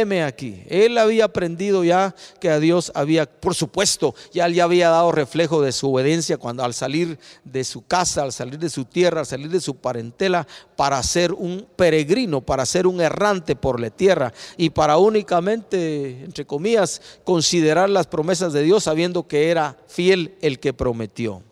heme 0.00 0.22
aquí. 0.22 0.62
Él 0.68 0.98
había 0.98 1.26
aprendido 1.26 1.84
ya 1.84 2.14
que 2.40 2.50
a 2.50 2.58
Dios 2.58 2.90
había, 2.94 3.26
por 3.26 3.54
supuesto, 3.54 4.14
ya 4.32 4.48
le 4.48 4.62
había 4.62 4.88
dado 4.88 5.12
reflejo 5.12 5.62
de 5.62 5.72
su 5.72 5.92
obediencia 5.92 6.38
cuando 6.38 6.64
al 6.64 6.74
salir 6.74 7.18
de 7.44 7.64
su 7.64 7.86
casa, 7.86 8.22
al 8.22 8.32
salir 8.32 8.58
de 8.58 8.70
su 8.70 8.84
tierra, 8.84 9.20
al 9.20 9.26
salir 9.26 9.48
de 9.48 9.60
su 9.60 9.76
parentela, 9.76 10.46
para 10.76 11.02
ser 11.02 11.32
un 11.32 11.66
peregrino, 11.76 12.40
para 12.40 12.66
ser 12.66 12.86
un 12.86 13.00
errante 13.00 13.56
por 13.56 13.80
la 13.80 13.90
tierra 13.90 14.32
y 14.56 14.70
para 14.70 14.96
únicamente, 14.96 16.24
entre 16.24 16.46
comillas, 16.46 17.00
considerar 17.24 17.90
las 17.90 18.06
promesas 18.06 18.52
de 18.52 18.62
Dios 18.62 18.84
sabiendo 18.84 19.26
que 19.28 19.50
era 19.50 19.76
fiel 19.86 20.34
el 20.40 20.58
que 20.58 20.72
prometió. 20.72 21.42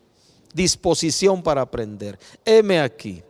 Disposición 0.53 1.43
para 1.43 1.61
aprender. 1.61 2.19
Heme 2.43 2.81
aquí. 2.81 3.23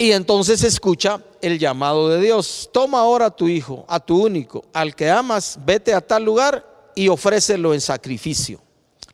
Y 0.00 0.12
entonces 0.12 0.62
escucha 0.62 1.20
el 1.42 1.58
llamado 1.58 2.08
de 2.08 2.20
Dios. 2.20 2.70
Toma 2.72 3.00
ahora 3.00 3.26
a 3.26 3.30
tu 3.32 3.48
hijo, 3.48 3.84
a 3.88 3.98
tu 3.98 4.24
único, 4.24 4.64
al 4.72 4.94
que 4.94 5.10
amas, 5.10 5.58
vete 5.64 5.92
a 5.92 6.00
tal 6.00 6.24
lugar 6.24 6.92
y 6.94 7.08
ofrécelo 7.08 7.74
en 7.74 7.80
sacrificio. 7.80 8.60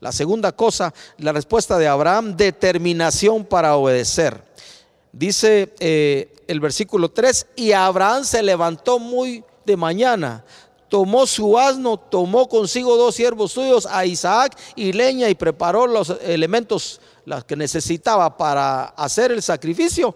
La 0.01 0.13
segunda 0.13 0.53
cosa, 0.53 0.93
la 1.17 1.33
respuesta 1.33 1.79
de 1.79 1.89
Abraham, 1.89 2.37
determinación 2.37 3.47
para 3.47 3.77
obedecer. 3.77 4.45
Dice 5.11 5.73
eh, 5.81 6.35
el 6.47 6.61
versículo 6.61 7.11
3, 7.11 7.47
y 7.57 7.73
Abraham 7.73 8.25
se 8.25 8.43
levantó 8.43 8.99
muy 8.99 9.43
de 9.65 9.79
mañana, 9.79 10.45
tomó 10.91 11.27
su 11.27 11.59
asno, 11.59 11.97
tomó 11.97 12.47
consigo 12.47 12.99
dos 12.99 13.15
siervos 13.15 13.53
suyos, 13.53 13.87
a 13.87 14.05
Isaac 14.05 14.55
y 14.77 14.93
leña, 14.93 15.31
y 15.31 15.35
preparó 15.35 15.87
los 15.87 16.11
elementos 16.23 17.01
las 17.25 17.45
que 17.45 17.57
necesitaba 17.57 18.37
para 18.37 18.85
hacer 18.85 19.33
el 19.33 19.41
sacrificio 19.41 20.15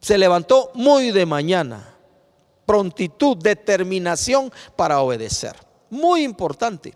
Se 0.00 0.18
levantó 0.18 0.70
muy 0.74 1.10
de 1.10 1.26
mañana. 1.26 1.94
Prontitud, 2.64 3.36
determinación 3.36 4.52
para 4.74 5.00
obedecer. 5.00 5.54
Muy 5.90 6.22
importante. 6.22 6.94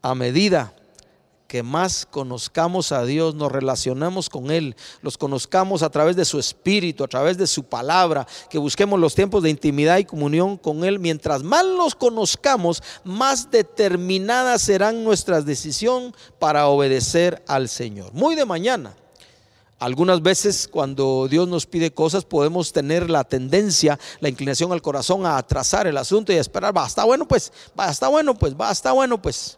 A 0.00 0.14
medida 0.14 0.72
que 1.48 1.62
más 1.62 2.06
conozcamos 2.06 2.92
a 2.92 3.04
Dios, 3.04 3.34
nos 3.34 3.50
relacionemos 3.50 4.28
con 4.28 4.50
Él, 4.50 4.76
los 5.00 5.16
conozcamos 5.16 5.82
a 5.82 5.88
través 5.88 6.14
de 6.14 6.26
su 6.26 6.38
espíritu, 6.38 7.02
a 7.02 7.08
través 7.08 7.38
de 7.38 7.46
su 7.46 7.64
palabra, 7.64 8.26
que 8.50 8.58
busquemos 8.58 9.00
los 9.00 9.14
tiempos 9.14 9.42
de 9.42 9.50
intimidad 9.50 9.96
y 9.96 10.04
comunión 10.04 10.58
con 10.58 10.84
Él. 10.84 10.98
Mientras 10.98 11.42
más 11.42 11.64
los 11.64 11.94
conozcamos, 11.94 12.82
más 13.02 13.50
determinadas 13.50 14.60
serán 14.60 15.02
nuestras 15.02 15.46
decisiones 15.46 16.12
para 16.38 16.68
obedecer 16.68 17.42
al 17.48 17.70
Señor. 17.70 18.12
Muy 18.12 18.34
de 18.34 18.44
mañana. 18.44 18.94
Algunas 19.78 20.22
veces 20.22 20.66
cuando 20.68 21.28
Dios 21.28 21.46
nos 21.46 21.66
pide 21.66 21.92
cosas 21.92 22.24
podemos 22.24 22.72
tener 22.72 23.08
la 23.08 23.22
tendencia, 23.22 23.98
la 24.18 24.28
inclinación 24.28 24.72
al 24.72 24.82
corazón 24.82 25.24
a 25.24 25.36
atrasar 25.36 25.86
el 25.86 25.96
asunto 25.96 26.32
y 26.32 26.36
a 26.36 26.40
esperar, 26.40 26.76
va, 26.76 26.86
está 26.86 27.04
bueno 27.04 27.28
pues, 27.28 27.52
va, 27.78 27.88
está 27.88 28.08
bueno 28.08 28.34
pues, 28.34 28.54
va, 28.54 28.72
está 28.72 28.92
bueno 28.92 29.22
pues. 29.22 29.56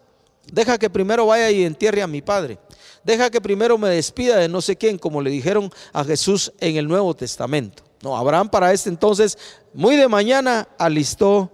Deja 0.52 0.78
que 0.78 0.90
primero 0.90 1.26
vaya 1.26 1.50
y 1.50 1.64
entierre 1.64 2.02
a 2.02 2.06
mi 2.06 2.20
padre. 2.20 2.59
Deja 3.02 3.30
que 3.30 3.40
primero 3.40 3.78
me 3.78 3.88
despida 3.88 4.37
de 4.37 4.48
no 4.48 4.61
sé 4.61 4.76
quién, 4.76 4.98
como 4.98 5.22
le 5.22 5.30
dijeron 5.30 5.72
a 5.92 6.04
Jesús 6.04 6.52
en 6.61 6.76
el 6.76 6.87
Nuevo 6.87 7.14
Testamento. 7.14 7.83
No, 8.02 8.16
Abraham 8.16 8.50
para 8.50 8.72
este 8.72 8.88
entonces, 8.88 9.38
muy 9.72 9.96
de 9.96 10.09
mañana, 10.09 10.68
alistó 10.78 11.50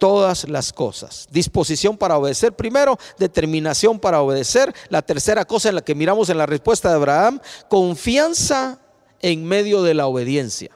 todas 0.00 0.48
las 0.48 0.72
cosas. 0.72 1.28
Disposición 1.30 1.96
para 1.96 2.16
obedecer 2.16 2.54
primero, 2.54 2.98
determinación 3.18 4.00
para 4.00 4.22
obedecer. 4.22 4.74
La 4.88 5.02
tercera 5.02 5.44
cosa 5.44 5.68
en 5.68 5.76
la 5.76 5.82
que 5.82 5.94
miramos 5.94 6.30
en 6.30 6.38
la 6.38 6.46
respuesta 6.46 6.88
de 6.88 6.96
Abraham, 6.96 7.38
confianza 7.68 8.80
en 9.20 9.44
medio 9.44 9.82
de 9.82 9.94
la 9.94 10.06
obediencia. 10.06 10.70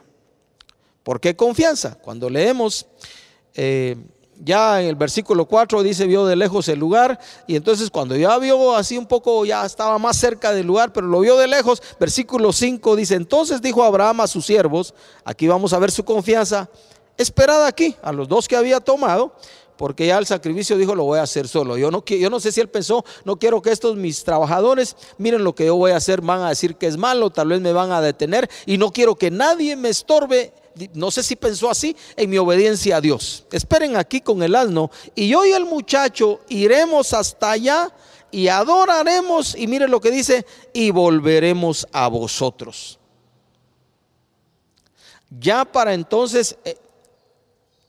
¿Por 1.03 1.19
qué 1.19 1.35
confianza? 1.35 1.95
Cuando 1.95 2.29
leemos 2.29 2.85
eh, 3.55 3.97
ya 4.43 4.81
en 4.81 4.87
el 4.87 4.95
versículo 4.95 5.45
4 5.45 5.81
dice, 5.83 6.05
vio 6.05 6.25
de 6.25 6.35
lejos 6.35 6.67
el 6.67 6.79
lugar, 6.79 7.19
y 7.47 7.55
entonces 7.55 7.89
cuando 7.89 8.15
ya 8.15 8.37
vio 8.37 8.75
así 8.75 8.97
un 8.97 9.05
poco, 9.05 9.45
ya 9.45 9.65
estaba 9.65 9.97
más 9.97 10.17
cerca 10.17 10.53
del 10.53 10.67
lugar, 10.67 10.91
pero 10.93 11.07
lo 11.07 11.21
vio 11.21 11.37
de 11.37 11.47
lejos, 11.47 11.81
versículo 11.99 12.51
5 12.51 12.95
dice, 12.95 13.15
entonces 13.15 13.61
dijo 13.61 13.83
Abraham 13.83 14.21
a 14.21 14.27
sus 14.27 14.45
siervos, 14.45 14.93
aquí 15.23 15.47
vamos 15.47 15.73
a 15.73 15.79
ver 15.79 15.91
su 15.91 16.03
confianza, 16.03 16.69
esperad 17.17 17.65
aquí, 17.65 17.95
a 18.01 18.11
los 18.11 18.27
dos 18.27 18.47
que 18.47 18.55
había 18.55 18.79
tomado, 18.79 19.33
porque 19.77 20.07
ya 20.07 20.17
el 20.17 20.25
sacrificio 20.25 20.77
dijo, 20.77 20.95
lo 20.95 21.03
voy 21.03 21.19
a 21.19 21.23
hacer 21.23 21.47
solo. 21.47 21.77
Yo 21.77 21.91
no, 21.91 22.03
yo 22.05 22.29
no 22.29 22.39
sé 22.39 22.51
si 22.51 22.61
él 22.61 22.69
pensó, 22.69 23.03
no 23.25 23.37
quiero 23.37 23.61
que 23.61 23.71
estos 23.71 23.95
mis 23.95 24.23
trabajadores 24.23 24.95
miren 25.17 25.43
lo 25.43 25.53
que 25.53 25.65
yo 25.65 25.75
voy 25.75 25.91
a 25.91 25.97
hacer, 25.97 26.21
van 26.21 26.41
a 26.41 26.49
decir 26.49 26.75
que 26.75 26.87
es 26.87 26.97
malo, 26.97 27.29
tal 27.29 27.49
vez 27.49 27.61
me 27.61 27.73
van 27.73 27.91
a 27.91 28.01
detener, 28.01 28.49
y 28.65 28.77
no 28.77 28.91
quiero 28.91 29.15
que 29.15 29.31
nadie 29.31 29.75
me 29.75 29.89
estorbe 29.89 30.53
no 30.93 31.09
sé 31.11 31.23
si 31.23 31.35
pensó 31.35 31.69
así, 31.69 31.95
en 32.15 32.29
mi 32.29 32.37
obediencia 32.37 32.97
a 32.97 33.01
Dios. 33.01 33.45
Esperen 33.51 33.95
aquí 33.95 34.21
con 34.21 34.43
el 34.43 34.55
asno 34.55 34.91
y 35.15 35.29
yo 35.29 35.45
y 35.45 35.51
el 35.51 35.65
muchacho 35.65 36.41
iremos 36.49 37.13
hasta 37.13 37.51
allá 37.51 37.93
y 38.31 38.49
adoraremos, 38.49 39.55
y 39.55 39.67
miren 39.67 39.91
lo 39.91 40.01
que 40.01 40.11
dice, 40.11 40.45
y 40.73 40.91
volveremos 40.91 41.87
a 41.93 42.09
vosotros. 42.09 42.99
Ya 45.39 45.63
para 45.63 45.93
entonces 45.93 46.57
eh, 46.65 46.75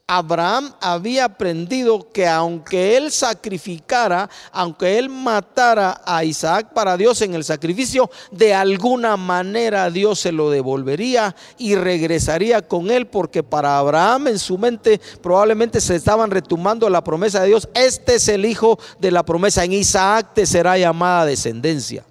Abraham 0.09 0.73
había 0.81 1.25
aprendido 1.25 2.13
que 2.13 2.29
aunque 2.29 2.97
él 2.97 3.11
sacrificara, 3.11 4.31
aunque 4.53 4.99
él 4.99 5.09
matara 5.09 6.01
a 6.07 6.23
Isaac 6.23 6.73
para 6.73 6.97
Dios 6.97 7.23
en 7.23 7.35
el 7.35 7.43
sacrificio, 7.43 8.09
de 8.31 8.55
alguna 8.55 9.17
manera 9.17 9.91
Dios 9.91 10.21
se 10.21 10.31
lo 10.31 10.49
devolvería 10.49 11.35
y 11.59 11.75
regresaría 11.75 12.63
con 12.63 12.93
él, 12.93 13.09
porque 13.09 13.43
para 13.43 13.79
Abraham 13.79 14.29
en 14.29 14.39
su 14.39 14.57
mente 14.59 15.01
probablemente 15.21 15.81
se 15.81 15.97
estaban 15.97 16.31
retumando 16.31 16.89
la 16.89 17.03
promesa 17.03 17.41
de 17.41 17.49
Dios. 17.49 17.69
Este 17.75 18.15
es 18.15 18.29
el 18.29 18.45
hijo 18.45 18.79
de 19.01 19.11
la 19.11 19.25
promesa, 19.25 19.65
en 19.65 19.73
Isaac 19.73 20.35
te 20.35 20.47
será 20.47 20.79
llamada 20.79 21.27
descendencia. 21.27 22.05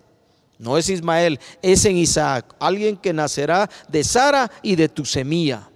No 0.60 0.78
es 0.78 0.90
Ismael, 0.90 1.40
es 1.62 1.86
en 1.86 1.96
Isaac, 1.96 2.56
alguien 2.60 2.98
que 2.98 3.14
nacerá 3.14 3.70
de 3.88 4.04
Sara 4.04 4.52
y 4.62 4.76
de 4.76 4.90
tu 4.90 5.06
semilla. 5.06 5.70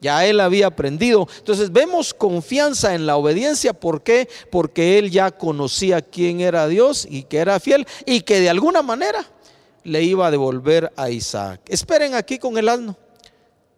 Ya 0.00 0.26
él 0.26 0.40
había 0.40 0.68
aprendido. 0.68 1.26
Entonces 1.38 1.72
vemos 1.72 2.14
confianza 2.14 2.94
en 2.94 3.06
la 3.06 3.16
obediencia. 3.16 3.72
¿Por 3.72 4.02
qué? 4.02 4.28
Porque 4.50 4.98
él 4.98 5.10
ya 5.10 5.30
conocía 5.30 6.02
quién 6.02 6.40
era 6.40 6.68
Dios 6.68 7.06
y 7.08 7.24
que 7.24 7.38
era 7.38 7.58
fiel 7.58 7.86
y 8.06 8.20
que 8.20 8.40
de 8.40 8.50
alguna 8.50 8.82
manera 8.82 9.24
le 9.82 10.02
iba 10.02 10.26
a 10.26 10.30
devolver 10.30 10.92
a 10.96 11.10
Isaac. 11.10 11.62
Esperen 11.66 12.14
aquí 12.14 12.38
con 12.38 12.58
el 12.58 12.68
asno. 12.68 12.96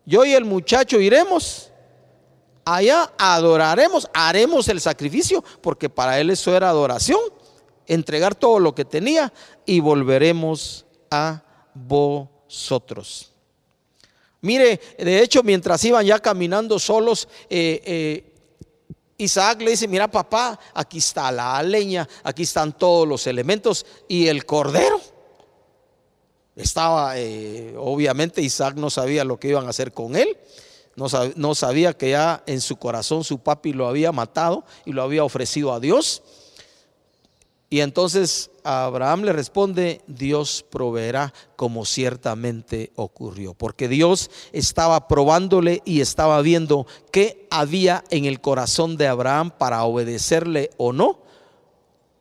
Yo 0.04 0.24
y 0.24 0.34
el 0.34 0.44
muchacho 0.44 1.00
iremos. 1.00 1.70
Allá 2.64 3.12
adoraremos, 3.18 4.08
haremos 4.12 4.68
el 4.68 4.80
sacrificio, 4.80 5.42
porque 5.62 5.88
para 5.88 6.20
él 6.20 6.30
eso 6.30 6.54
era 6.54 6.68
adoración, 6.68 7.20
entregar 7.86 8.34
todo 8.34 8.60
lo 8.60 8.74
que 8.74 8.84
tenía 8.84 9.32
y 9.64 9.80
volveremos 9.80 10.84
a 11.10 11.42
vosotros. 11.74 13.32
Mire, 14.42 14.80
de 14.98 15.22
hecho, 15.22 15.42
mientras 15.42 15.84
iban 15.84 16.04
ya 16.04 16.18
caminando 16.18 16.78
solos, 16.78 17.28
eh, 17.50 17.82
eh, 17.84 18.30
Isaac 19.18 19.60
le 19.60 19.72
dice, 19.72 19.86
mira 19.86 20.10
papá, 20.10 20.58
aquí 20.72 20.98
está 20.98 21.30
la 21.30 21.62
leña, 21.62 22.08
aquí 22.22 22.44
están 22.44 22.72
todos 22.72 23.06
los 23.06 23.26
elementos 23.26 23.84
y 24.08 24.28
el 24.28 24.46
cordero. 24.46 25.00
Estaba, 26.56 27.18
eh, 27.18 27.74
obviamente 27.76 28.40
Isaac 28.40 28.76
no 28.76 28.88
sabía 28.88 29.24
lo 29.24 29.38
que 29.38 29.48
iban 29.48 29.66
a 29.66 29.70
hacer 29.70 29.92
con 29.92 30.16
él, 30.16 30.38
no 30.96 31.54
sabía 31.54 31.94
que 31.94 32.10
ya 32.10 32.42
en 32.46 32.60
su 32.60 32.76
corazón 32.76 33.24
su 33.24 33.38
papi 33.38 33.72
lo 33.72 33.88
había 33.88 34.12
matado 34.12 34.64
y 34.84 34.92
lo 34.92 35.02
había 35.02 35.24
ofrecido 35.24 35.72
a 35.72 35.80
Dios. 35.80 36.22
Y 37.72 37.80
entonces 37.80 38.50
Abraham 38.64 39.22
le 39.22 39.32
responde, 39.32 40.00
Dios 40.08 40.66
proveerá 40.68 41.32
como 41.54 41.84
ciertamente 41.84 42.90
ocurrió, 42.96 43.54
porque 43.54 43.86
Dios 43.86 44.28
estaba 44.52 45.06
probándole 45.06 45.80
y 45.84 46.00
estaba 46.00 46.42
viendo 46.42 46.88
qué 47.12 47.46
había 47.48 48.02
en 48.10 48.24
el 48.24 48.40
corazón 48.40 48.96
de 48.96 49.06
Abraham 49.06 49.52
para 49.56 49.84
obedecerle 49.84 50.70
o 50.78 50.92
no 50.92 51.20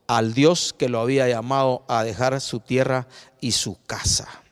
al 0.06 0.36
Dios 0.36 0.76
que 0.78 0.88
lo 0.88 1.00
había 1.00 1.28
llamado 1.28 1.84
a 1.88 2.04
dejar 2.04 2.40
su 2.42 2.60
tierra 2.60 3.08
y 3.42 3.52
su 3.52 3.76
casa. 3.88 4.44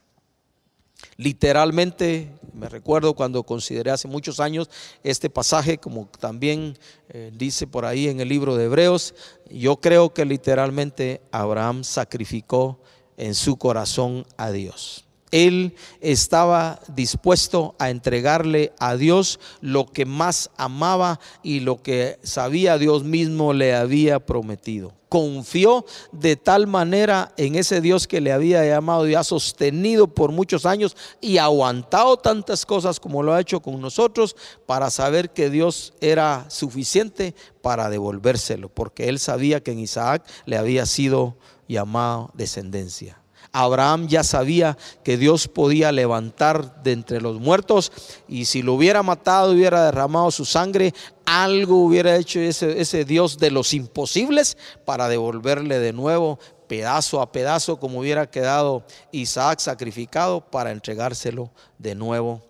Literalmente, 1.17 2.31
me 2.53 2.69
recuerdo 2.69 3.15
cuando 3.15 3.41
consideré 3.43 3.89
hace 3.89 4.07
muchos 4.07 4.39
años 4.39 4.69
este 5.03 5.31
pasaje, 5.31 5.79
como 5.79 6.07
también 6.19 6.77
eh, 7.09 7.31
dice 7.33 7.65
por 7.65 7.85
ahí 7.85 8.07
en 8.07 8.19
el 8.19 8.29
libro 8.29 8.55
de 8.55 8.65
Hebreos, 8.65 9.15
yo 9.49 9.77
creo 9.77 10.13
que 10.13 10.25
literalmente 10.25 11.21
Abraham 11.31 11.83
sacrificó 11.83 12.79
en 13.17 13.33
su 13.33 13.57
corazón 13.57 14.27
a 14.37 14.51
Dios. 14.51 15.06
Él 15.31 15.75
estaba 16.01 16.79
dispuesto 16.87 17.75
a 17.79 17.89
entregarle 17.89 18.73
a 18.79 18.95
Dios 18.95 19.39
lo 19.61 19.85
que 19.85 20.05
más 20.05 20.49
amaba 20.57 21.19
y 21.43 21.59
lo 21.59 21.81
que 21.81 22.19
sabía 22.23 22.77
Dios 22.77 23.03
mismo 23.03 23.53
le 23.53 23.75
había 23.75 24.25
prometido 24.25 24.93
confió 25.09 25.85
de 26.11 26.35
tal 26.35 26.67
manera 26.67 27.33
en 27.37 27.55
ese 27.55 27.81
Dios 27.81 28.07
que 28.07 28.21
le 28.21 28.33
había 28.33 28.65
llamado 28.65 29.07
y 29.07 29.15
ha 29.15 29.23
sostenido 29.23 30.07
por 30.07 30.31
muchos 30.31 30.65
años 30.65 30.95
y 31.21 31.37
aguantado 31.37 32.17
tantas 32.17 32.65
cosas 32.65 32.99
como 32.99 33.23
lo 33.23 33.33
ha 33.33 33.41
hecho 33.41 33.61
con 33.61 33.79
nosotros 33.79 34.35
para 34.65 34.89
saber 34.89 35.31
que 35.31 35.49
Dios 35.49 35.93
era 36.01 36.45
suficiente 36.49 37.35
para 37.61 37.89
devolvérselo, 37.89 38.69
porque 38.69 39.09
él 39.09 39.19
sabía 39.19 39.61
que 39.61 39.71
en 39.71 39.79
Isaac 39.79 40.25
le 40.45 40.57
había 40.57 40.85
sido 40.85 41.37
llamado 41.67 42.31
descendencia. 42.33 43.21
Abraham 43.51 44.07
ya 44.07 44.23
sabía 44.23 44.77
que 45.03 45.17
Dios 45.17 45.47
podía 45.47 45.91
levantar 45.91 46.83
de 46.83 46.91
entre 46.91 47.21
los 47.21 47.39
muertos 47.39 47.91
y 48.27 48.45
si 48.45 48.61
lo 48.61 48.73
hubiera 48.73 49.03
matado, 49.03 49.51
hubiera 49.51 49.85
derramado 49.85 50.31
su 50.31 50.45
sangre, 50.45 50.93
algo 51.25 51.83
hubiera 51.83 52.15
hecho 52.15 52.39
ese, 52.39 52.79
ese 52.79 53.05
Dios 53.05 53.37
de 53.37 53.51
los 53.51 53.73
imposibles 53.73 54.57
para 54.85 55.07
devolverle 55.07 55.79
de 55.79 55.93
nuevo 55.93 56.39
pedazo 56.67 57.21
a 57.21 57.31
pedazo 57.31 57.79
como 57.79 57.99
hubiera 57.99 58.29
quedado 58.29 58.83
Isaac 59.11 59.59
sacrificado 59.59 60.41
para 60.41 60.71
entregárselo 60.71 61.51
de 61.77 61.95
nuevo 61.95 62.43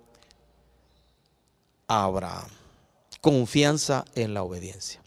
a 1.87 2.03
Abraham. 2.03 2.49
Confianza 3.21 4.05
en 4.15 4.33
la 4.33 4.43
obediencia. 4.43 5.01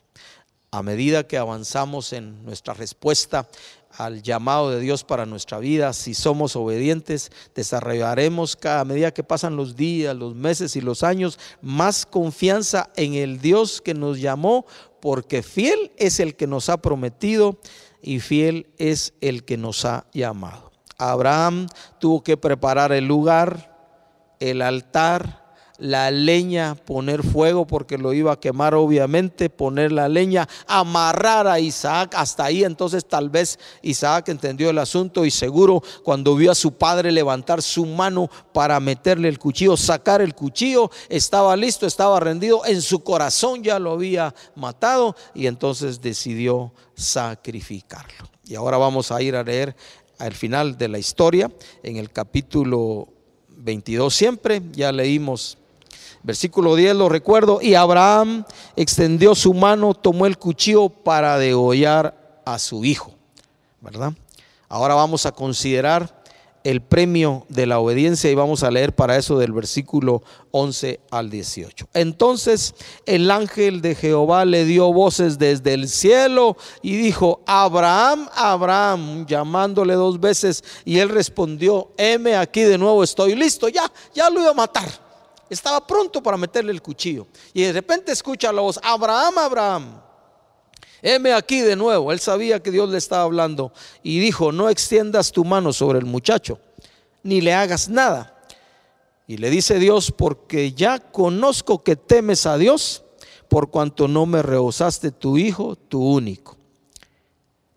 A 0.72 0.82
medida 0.82 1.26
que 1.26 1.36
avanzamos 1.36 2.12
en 2.12 2.44
nuestra 2.44 2.74
respuesta 2.74 3.48
al 3.96 4.22
llamado 4.22 4.70
de 4.70 4.80
Dios 4.80 5.04
para 5.04 5.26
nuestra 5.26 5.58
vida, 5.58 5.92
si 5.92 6.14
somos 6.14 6.56
obedientes, 6.56 7.30
desarrollaremos 7.54 8.56
cada 8.56 8.84
medida 8.84 9.12
que 9.12 9.24
pasan 9.24 9.56
los 9.56 9.76
días, 9.76 10.16
los 10.16 10.34
meses 10.34 10.76
y 10.76 10.80
los 10.80 11.02
años 11.02 11.38
más 11.60 12.06
confianza 12.06 12.90
en 12.96 13.14
el 13.14 13.40
Dios 13.40 13.80
que 13.80 13.94
nos 13.94 14.20
llamó, 14.20 14.66
porque 15.00 15.42
fiel 15.42 15.92
es 15.96 16.20
el 16.20 16.36
que 16.36 16.46
nos 16.46 16.68
ha 16.68 16.80
prometido 16.80 17.58
y 18.02 18.20
fiel 18.20 18.68
es 18.78 19.14
el 19.20 19.44
que 19.44 19.56
nos 19.56 19.84
ha 19.84 20.06
llamado. 20.12 20.70
Abraham 20.98 21.66
tuvo 21.98 22.22
que 22.22 22.36
preparar 22.36 22.92
el 22.92 23.06
lugar, 23.06 23.76
el 24.38 24.62
altar, 24.62 25.39
la 25.80 26.10
leña, 26.10 26.74
poner 26.74 27.22
fuego 27.22 27.66
porque 27.66 27.98
lo 27.98 28.12
iba 28.12 28.32
a 28.32 28.38
quemar 28.38 28.74
obviamente, 28.74 29.50
poner 29.50 29.90
la 29.90 30.08
leña, 30.08 30.48
amarrar 30.66 31.46
a 31.46 31.58
Isaac 31.58 32.14
hasta 32.16 32.44
ahí. 32.44 32.62
Entonces 32.64 33.04
tal 33.06 33.30
vez 33.30 33.58
Isaac 33.82 34.28
entendió 34.28 34.70
el 34.70 34.78
asunto 34.78 35.24
y 35.24 35.30
seguro 35.30 35.82
cuando 36.04 36.36
vio 36.36 36.52
a 36.52 36.54
su 36.54 36.72
padre 36.72 37.10
levantar 37.10 37.62
su 37.62 37.86
mano 37.86 38.30
para 38.52 38.78
meterle 38.78 39.28
el 39.28 39.38
cuchillo, 39.38 39.76
sacar 39.76 40.20
el 40.20 40.34
cuchillo, 40.34 40.90
estaba 41.08 41.56
listo, 41.56 41.86
estaba 41.86 42.20
rendido, 42.20 42.64
en 42.66 42.82
su 42.82 43.00
corazón 43.00 43.62
ya 43.62 43.78
lo 43.78 43.92
había 43.92 44.34
matado 44.54 45.16
y 45.34 45.46
entonces 45.46 46.00
decidió 46.00 46.72
sacrificarlo. 46.94 48.28
Y 48.44 48.54
ahora 48.54 48.76
vamos 48.76 49.10
a 49.10 49.22
ir 49.22 49.36
a 49.36 49.42
leer 49.42 49.74
al 50.18 50.34
final 50.34 50.76
de 50.76 50.88
la 50.88 50.98
historia, 50.98 51.50
en 51.82 51.96
el 51.96 52.10
capítulo 52.10 53.08
22 53.48 54.14
siempre, 54.14 54.62
ya 54.72 54.92
leímos 54.92 55.58
Versículo 56.22 56.76
10 56.76 56.96
lo 56.96 57.08
recuerdo. 57.08 57.60
Y 57.62 57.74
Abraham 57.74 58.44
extendió 58.76 59.34
su 59.34 59.54
mano, 59.54 59.94
tomó 59.94 60.26
el 60.26 60.38
cuchillo 60.38 60.88
para 60.88 61.38
degollar 61.38 62.42
a 62.44 62.58
su 62.58 62.84
hijo. 62.84 63.12
¿Verdad? 63.80 64.12
Ahora 64.68 64.94
vamos 64.94 65.26
a 65.26 65.32
considerar 65.32 66.20
el 66.62 66.82
premio 66.82 67.46
de 67.48 67.66
la 67.66 67.78
obediencia 67.78 68.30
y 68.30 68.34
vamos 68.34 68.62
a 68.62 68.70
leer 68.70 68.94
para 68.94 69.16
eso 69.16 69.38
del 69.38 69.52
versículo 69.52 70.22
11 70.50 71.00
al 71.10 71.30
18. 71.30 71.88
Entonces 71.94 72.74
el 73.06 73.30
ángel 73.30 73.80
de 73.80 73.94
Jehová 73.94 74.44
le 74.44 74.66
dio 74.66 74.92
voces 74.92 75.38
desde 75.38 75.72
el 75.72 75.88
cielo 75.88 76.58
y 76.82 76.96
dijo, 76.96 77.40
Abraham, 77.46 78.28
Abraham, 78.34 79.26
llamándole 79.26 79.94
dos 79.94 80.20
veces 80.20 80.62
y 80.84 80.98
él 80.98 81.08
respondió, 81.08 81.92
heme 81.96 82.36
aquí 82.36 82.60
de 82.60 82.76
nuevo, 82.76 83.02
estoy 83.02 83.34
listo, 83.34 83.68
ya, 83.68 83.90
ya 84.14 84.28
lo 84.28 84.40
iba 84.40 84.50
a 84.50 84.54
matar 84.54 85.09
estaba 85.50 85.84
pronto 85.86 86.22
para 86.22 86.36
meterle 86.36 86.72
el 86.72 86.80
cuchillo. 86.80 87.26
Y 87.52 87.62
de 87.62 87.72
repente 87.72 88.12
escucha 88.12 88.52
la 88.52 88.62
voz, 88.62 88.78
Abraham, 88.82 89.38
Abraham. 89.38 90.02
Heme 91.02 91.32
aquí 91.32 91.60
de 91.60 91.76
nuevo. 91.76 92.12
Él 92.12 92.20
sabía 92.20 92.62
que 92.62 92.70
Dios 92.70 92.88
le 92.88 92.98
estaba 92.98 93.24
hablando 93.24 93.72
y 94.02 94.20
dijo, 94.20 94.52
no 94.52 94.68
extiendas 94.68 95.32
tu 95.32 95.44
mano 95.44 95.72
sobre 95.72 95.98
el 95.98 96.04
muchacho, 96.04 96.58
ni 97.22 97.40
le 97.40 97.52
hagas 97.52 97.88
nada. 97.88 98.36
Y 99.26 99.38
le 99.38 99.50
dice 99.50 99.78
Dios, 99.78 100.12
porque 100.12 100.72
ya 100.72 100.98
conozco 100.98 101.82
que 101.82 101.96
temes 101.96 102.46
a 102.46 102.56
Dios, 102.56 103.02
por 103.48 103.70
cuanto 103.70 104.08
no 104.08 104.26
me 104.26 104.42
rehusaste 104.42 105.10
tu 105.10 105.36
hijo, 105.36 105.76
tu 105.76 106.02
único. 106.02 106.56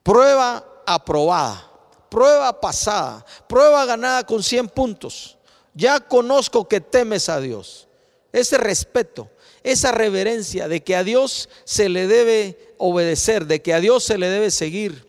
Prueba 0.04 0.64
aprobada, 0.86 1.72
prueba 2.10 2.60
pasada, 2.60 3.26
prueba 3.48 3.86
ganada 3.86 4.26
con 4.26 4.44
100 4.44 4.68
puntos 4.70 5.33
ya 5.74 6.00
conozco 6.00 6.68
que 6.68 6.82
temes 6.82 7.30
a 7.30 7.40
Dios. 7.40 7.88
Ese 8.32 8.58
respeto, 8.58 9.30
esa 9.64 9.92
reverencia 9.92 10.68
de 10.68 10.84
que 10.84 10.96
a 10.96 11.04
Dios 11.04 11.50
se 11.64 11.90
le 11.90 12.08
debe 12.08 12.74
obedecer, 12.78 13.46
de 13.46 13.62
que 13.62 13.74
a 13.74 13.80
Dios 13.80 14.04
se 14.04 14.18
le 14.18 14.28
debe 14.28 14.52
seguir, 14.52 15.08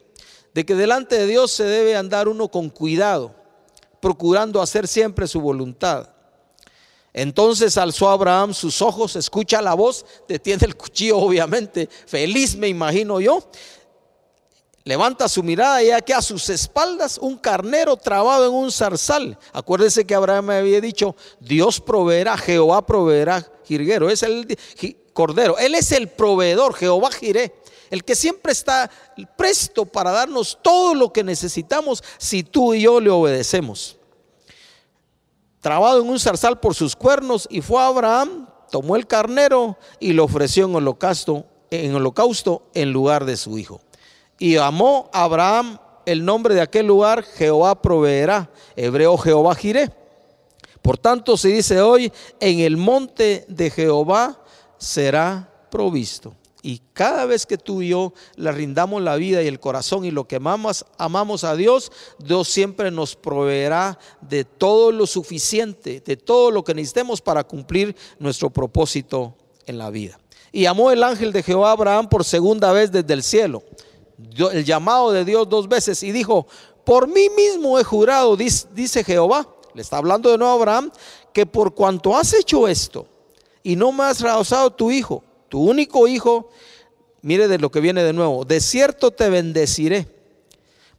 de 0.53 0.65
que 0.65 0.75
delante 0.75 1.17
de 1.17 1.27
Dios 1.27 1.51
se 1.51 1.65
debe 1.65 1.97
andar 1.97 2.29
uno 2.29 2.49
con 2.49 2.71
cuidado, 2.71 3.35
procurando 4.01 4.61
hacer 4.61 4.87
siempre 4.87 5.27
su 5.27 5.41
voluntad. 5.41 6.11
Entonces 7.13 7.79
alzó 7.79 8.11
Abraham 8.11 8.53
sus 8.55 8.83
ojos, 8.83 9.17
escucha 9.17 9.63
la 9.63 9.75
voz, 9.75 10.05
detiene 10.29 10.67
el 10.67 10.77
cuchillo 10.77 11.19
obviamente, 11.19 11.89
feliz 12.07 12.57
me 12.57 12.69
imagino 12.69 13.21
yo, 13.21 13.49
Levanta 14.87 15.31
su 15.31 15.43
mirada 15.43 15.83
y 15.83 15.91
aquí 15.91 16.13
a 16.13 16.21
sus 16.21 16.51
espaldas 16.51 17.17
un 17.17 17.39
carnero 17.39 17.97
trabado 17.97 18.47
en 18.47 18.53
un 18.53 18.71
zarzal. 18.71 19.39
Acuérdese 19.55 20.07
que 20.07 20.15
Abraham 20.15 20.45
me 20.47 20.57
había 20.57 20.79
dicho, 20.83 21.17
Dios 21.41 21.81
proveerá, 21.81 22.37
Jehová 22.37 22.85
proveerá 22.85 23.51
jirguero. 23.65 24.11
Es 24.11 24.23
el 24.23 24.59
cordero. 25.15 25.57
Él 25.57 25.75
es 25.75 25.91
el 25.93 26.09
proveedor, 26.09 26.75
Jehová 26.75 27.11
jiré. 27.13 27.55
El 27.91 28.05
que 28.05 28.15
siempre 28.15 28.53
está 28.53 28.91
presto 29.39 29.87
para 29.87 30.11
darnos 30.11 30.59
todo 30.61 30.95
lo 30.95 31.15
que 31.15 31.25
necesitamos 31.25 32.05
si 32.19 32.43
tú 32.43 32.75
y 32.75 32.83
yo 32.83 33.01
le 33.01 33.09
obedecemos. 33.09 33.97
Trabado 35.63 36.03
en 36.03 36.11
un 36.11 36.21
zarzal 36.21 36.61
por 36.61 36.75
sus 36.75 36.95
cuernos 36.95 37.49
y 37.51 37.63
fue 37.63 37.83
Abraham, 37.83 38.51
tomó 38.71 38.97
el 38.97 39.07
carnero 39.07 39.79
y 39.99 40.13
lo 40.13 40.25
ofreció 40.25 40.67
en 40.67 40.75
holocausto, 40.75 41.47
en 41.71 41.95
holocausto 41.95 42.69
en 42.75 42.93
lugar 42.93 43.25
de 43.25 43.39
su 43.39 43.57
hijo. 43.57 43.81
Y 44.39 44.57
amó 44.57 45.09
Abraham 45.13 45.79
el 46.07 46.25
nombre 46.25 46.55
de 46.55 46.61
aquel 46.61 46.87
lugar, 46.87 47.23
Jehová 47.23 47.81
proveerá, 47.81 48.51
hebreo 48.77 49.17
Jehová 49.17 49.55
giré. 49.55 49.91
Por 50.83 50.99
tanto 50.99 51.37
se 51.37 51.49
dice 51.49 51.81
hoy, 51.81 52.13
en 52.41 52.61
el 52.61 52.77
monte 52.77 53.47
de 53.49 53.71
Jehová 53.71 54.43
será 54.77 55.51
provisto. 55.71 56.35
Y 56.63 56.81
cada 56.95 57.27
vez 57.27 57.45
que 57.45 57.59
tú 57.59 57.83
y 57.83 57.89
yo 57.89 58.15
le 58.37 58.51
rindamos 58.51 59.03
la 59.03 59.17
vida 59.17 59.43
y 59.43 59.47
el 59.47 59.61
corazón 59.61 60.05
y 60.07 60.11
lo 60.11 60.27
que 60.27 60.37
amamos, 60.37 60.87
amamos 60.97 61.45
a 61.45 61.57
Dios, 61.57 61.93
Dios 62.19 62.49
siempre 62.49 62.91
nos 62.91 63.17
proveerá 63.17 63.99
de 64.23 64.45
todo 64.45 64.91
lo 64.91 65.07
suficiente, 65.07 66.03
de 66.05 66.17
todo 66.17 66.51
lo 66.51 66.65
que 66.65 66.75
necesitemos 66.75 67.21
para 67.21 67.45
cumplir 67.45 67.95
nuestro 68.19 68.49
propósito 68.49 69.35
en 69.67 69.77
la 69.77 69.91
vida. 69.91 70.19
Y 70.53 70.67
amó 70.67 70.91
el 70.91 71.03
ángel 71.03 71.33
de 71.33 71.43
Jehová 71.43 71.71
a 71.71 71.73
Abraham 71.73 72.09
por 72.09 72.25
segunda 72.25 72.73
vez 72.73 72.91
desde 72.91 73.13
el 73.13 73.23
cielo 73.23 73.63
el 74.19 74.65
llamado 74.65 75.13
de 75.13 75.25
Dios 75.25 75.49
dos 75.49 75.69
veces 75.69 76.03
y 76.03 76.13
dijo, 76.13 76.47
por 76.85 77.09
mí 77.09 77.29
mismo 77.31 77.79
he 77.79 77.85
jurado, 77.85 78.37
dice 78.37 79.05
Jehová, 79.05 79.49
le 79.75 79.83
está 79.83 79.97
hablando 79.97 80.31
de 80.31 80.39
nuevo 80.39 80.53
a 80.53 80.57
Abraham, 80.57 80.91
que 81.33 81.47
por 81.47 81.75
cuanto 81.75 82.17
has 82.17 82.33
hecho 82.33 82.69
esto 82.69 83.07
y 83.63 83.77
no 83.77 83.91
me 83.91 84.05
has 84.05 84.21
rehusado 84.21 84.71
tu 84.71 84.91
hijo, 84.91 85.25
tu 85.49 85.61
único 85.61 86.07
hijo, 86.07 86.51
mire 87.23 87.49
de 87.49 87.59
lo 87.59 87.71
que 87.71 87.81
viene 87.81 88.05
de 88.05 88.13
nuevo, 88.13 88.45
de 88.45 88.61
cierto 88.61 89.11
te 89.11 89.29
bendeciré. 89.29 90.07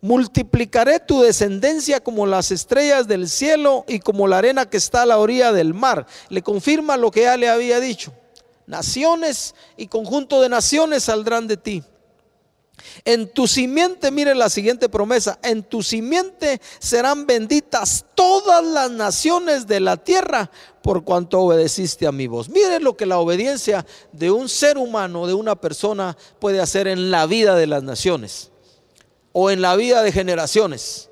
Multiplicaré 0.01 0.99
tu 0.99 1.21
descendencia 1.21 1.99
como 1.99 2.28
las 2.28 2.51
estrellas 2.51 3.08
del 3.08 3.30
cielo 3.30 3.86
y 3.88 3.99
como 3.99 4.28
la 4.28 4.38
arena 4.38 4.69
que 4.69 4.78
está 4.78 5.01
a 5.01 5.06
la 5.06 5.17
orilla 5.17 5.51
del 5.51 5.73
mar. 5.73 6.06
Le 6.30 6.43
confirma 6.43 6.95
lo 6.97 7.10
que 7.10 7.21
ya 7.21 7.38
le 7.38 7.49
había 7.49 7.80
dicho. 7.80 8.13
Naciones 8.67 9.56
y 9.78 9.88
conjunto 9.88 10.41
de 10.41 10.49
naciones 10.49 11.04
saldrán 11.04 11.47
de 11.47 11.58
ti. 11.58 11.84
En 13.03 13.27
tu 13.27 13.47
simiente, 13.47 14.11
mire 14.11 14.35
la 14.35 14.49
siguiente 14.49 14.89
promesa, 14.89 15.39
en 15.43 15.63
tu 15.63 15.83
simiente 15.83 16.61
serán 16.79 17.25
benditas 17.27 18.05
todas 18.15 18.63
las 18.63 18.91
naciones 18.91 19.67
de 19.67 19.79
la 19.79 19.97
tierra 19.97 20.49
por 20.81 21.03
cuanto 21.03 21.39
obedeciste 21.39 22.07
a 22.07 22.11
mi 22.11 22.27
voz. 22.27 22.49
Mire 22.49 22.79
lo 22.79 22.95
que 22.95 23.05
la 23.05 23.19
obediencia 23.19 23.85
de 24.11 24.31
un 24.31 24.49
ser 24.49 24.77
humano, 24.77 25.27
de 25.27 25.33
una 25.33 25.55
persona, 25.55 26.15
puede 26.39 26.61
hacer 26.61 26.88
en 26.88 27.11
la 27.11 27.25
vida 27.25 27.55
de 27.55 27.67
las 27.67 27.83
naciones 27.83 28.51
o 29.33 29.49
en 29.49 29.61
la 29.61 29.75
vida 29.75 30.01
de 30.01 30.11
generaciones. 30.11 31.09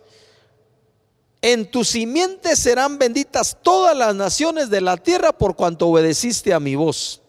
En 1.42 1.70
tu 1.70 1.84
simiente 1.84 2.56
serán 2.56 2.98
benditas 2.98 3.58
todas 3.62 3.98
las 3.98 4.16
naciones 4.16 4.70
de 4.70 4.80
la 4.80 4.96
tierra 4.96 5.34
por 5.34 5.58
cuanto 5.58 5.90
obedeciste 5.90 6.54
a 6.54 6.60
mi 6.62 6.76
voz. 6.76 7.23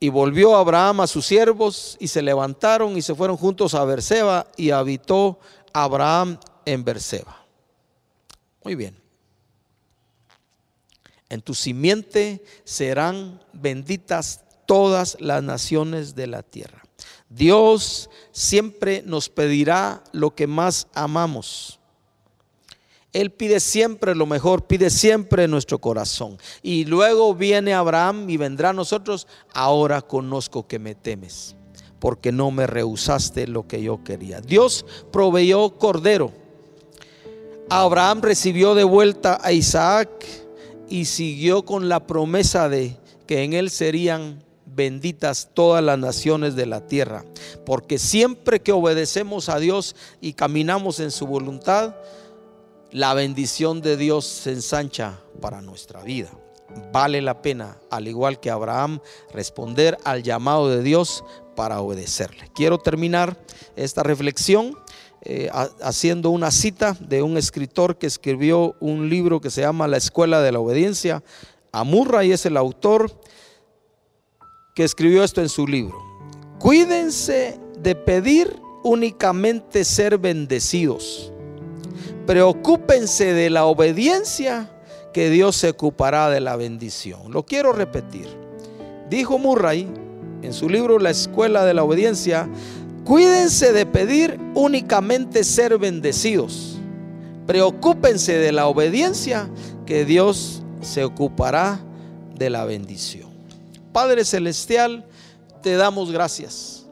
Y 0.00 0.08
volvió 0.08 0.56
Abraham 0.56 1.02
a 1.02 1.06
sus 1.06 1.26
siervos 1.26 1.96
y 2.00 2.08
se 2.08 2.22
levantaron 2.22 2.96
y 2.96 3.02
se 3.02 3.14
fueron 3.14 3.36
juntos 3.36 3.74
a 3.74 3.84
Berseba 3.84 4.46
y 4.56 4.70
habitó 4.70 5.38
Abraham 5.74 6.38
en 6.64 6.84
Berseba. 6.84 7.44
Muy 8.64 8.74
bien. 8.74 8.96
En 11.28 11.42
tu 11.42 11.54
simiente 11.54 12.42
serán 12.64 13.40
benditas 13.52 14.40
todas 14.66 15.16
las 15.20 15.42
naciones 15.42 16.14
de 16.14 16.26
la 16.26 16.42
tierra. 16.42 16.82
Dios 17.28 18.10
siempre 18.32 19.02
nos 19.04 19.28
pedirá 19.28 20.02
lo 20.12 20.34
que 20.34 20.46
más 20.46 20.88
amamos. 20.94 21.79
Él 23.12 23.30
pide 23.30 23.58
siempre 23.58 24.14
lo 24.14 24.26
mejor, 24.26 24.66
pide 24.66 24.88
siempre 24.88 25.48
nuestro 25.48 25.80
corazón. 25.80 26.38
Y 26.62 26.84
luego 26.84 27.34
viene 27.34 27.74
Abraham 27.74 28.30
y 28.30 28.36
vendrá 28.36 28.70
a 28.70 28.72
nosotros, 28.72 29.26
ahora 29.52 30.00
conozco 30.02 30.68
que 30.68 30.78
me 30.78 30.94
temes, 30.94 31.56
porque 31.98 32.30
no 32.30 32.50
me 32.50 32.66
rehusaste 32.66 33.48
lo 33.48 33.66
que 33.66 33.82
yo 33.82 34.04
quería. 34.04 34.40
Dios 34.40 34.86
proveyó 35.10 35.76
cordero. 35.78 36.32
Abraham 37.68 38.20
recibió 38.22 38.74
de 38.74 38.84
vuelta 38.84 39.38
a 39.42 39.52
Isaac 39.52 40.10
y 40.88 41.04
siguió 41.04 41.64
con 41.64 41.88
la 41.88 42.06
promesa 42.06 42.68
de 42.68 42.96
que 43.26 43.42
en 43.44 43.52
él 43.52 43.70
serían 43.70 44.42
benditas 44.66 45.50
todas 45.52 45.82
las 45.82 45.98
naciones 45.98 46.54
de 46.56 46.66
la 46.66 46.86
tierra. 46.86 47.24
Porque 47.64 47.98
siempre 47.98 48.60
que 48.60 48.72
obedecemos 48.72 49.48
a 49.48 49.58
Dios 49.58 49.94
y 50.20 50.32
caminamos 50.32 51.00
en 51.00 51.10
su 51.10 51.26
voluntad, 51.26 51.94
la 52.92 53.14
bendición 53.14 53.80
de 53.80 53.96
Dios 53.96 54.26
se 54.26 54.52
ensancha 54.52 55.18
para 55.40 55.60
nuestra 55.62 56.02
vida. 56.02 56.30
Vale 56.92 57.20
la 57.20 57.42
pena, 57.42 57.78
al 57.90 58.08
igual 58.08 58.40
que 58.40 58.50
Abraham, 58.50 59.00
responder 59.32 59.96
al 60.04 60.22
llamado 60.22 60.68
de 60.68 60.82
Dios 60.82 61.24
para 61.56 61.80
obedecerle. 61.80 62.50
Quiero 62.54 62.78
terminar 62.78 63.36
esta 63.76 64.02
reflexión 64.02 64.76
eh, 65.22 65.50
haciendo 65.82 66.30
una 66.30 66.50
cita 66.50 66.96
de 67.00 67.22
un 67.22 67.36
escritor 67.36 67.98
que 67.98 68.06
escribió 68.06 68.76
un 68.80 69.10
libro 69.10 69.40
que 69.40 69.50
se 69.50 69.60
llama 69.60 69.88
La 69.88 69.98
Escuela 69.98 70.40
de 70.40 70.52
la 70.52 70.60
Obediencia. 70.60 71.22
y 72.22 72.32
es 72.32 72.46
el 72.46 72.56
autor 72.56 73.12
que 74.74 74.84
escribió 74.84 75.22
esto 75.22 75.42
en 75.42 75.48
su 75.48 75.66
libro. 75.66 75.98
Cuídense 76.58 77.58
de 77.78 77.94
pedir 77.94 78.56
únicamente 78.82 79.84
ser 79.84 80.18
bendecidos. 80.18 81.29
Preocúpense 82.26 83.32
de 83.32 83.50
la 83.50 83.64
obediencia 83.64 84.70
que 85.12 85.30
Dios 85.30 85.56
se 85.56 85.70
ocupará 85.70 86.30
de 86.30 86.40
la 86.40 86.56
bendición. 86.56 87.32
Lo 87.32 87.44
quiero 87.44 87.72
repetir. 87.72 88.28
Dijo 89.08 89.38
Murray 89.38 89.88
en 90.42 90.52
su 90.52 90.68
libro 90.68 90.98
La 90.98 91.10
Escuela 91.10 91.64
de 91.64 91.74
la 91.74 91.82
Obediencia, 91.82 92.48
Cuídense 93.04 93.72
de 93.72 93.86
pedir 93.86 94.38
únicamente 94.54 95.42
ser 95.42 95.78
bendecidos. 95.78 96.78
Preocúpense 97.46 98.38
de 98.38 98.52
la 98.52 98.68
obediencia 98.68 99.50
que 99.86 100.04
Dios 100.04 100.62
se 100.80 101.04
ocupará 101.04 101.80
de 102.36 102.50
la 102.50 102.64
bendición. 102.64 103.30
Padre 103.92 104.24
Celestial, 104.24 105.06
te 105.62 105.74
damos 105.74 106.12
gracias. 106.12 106.86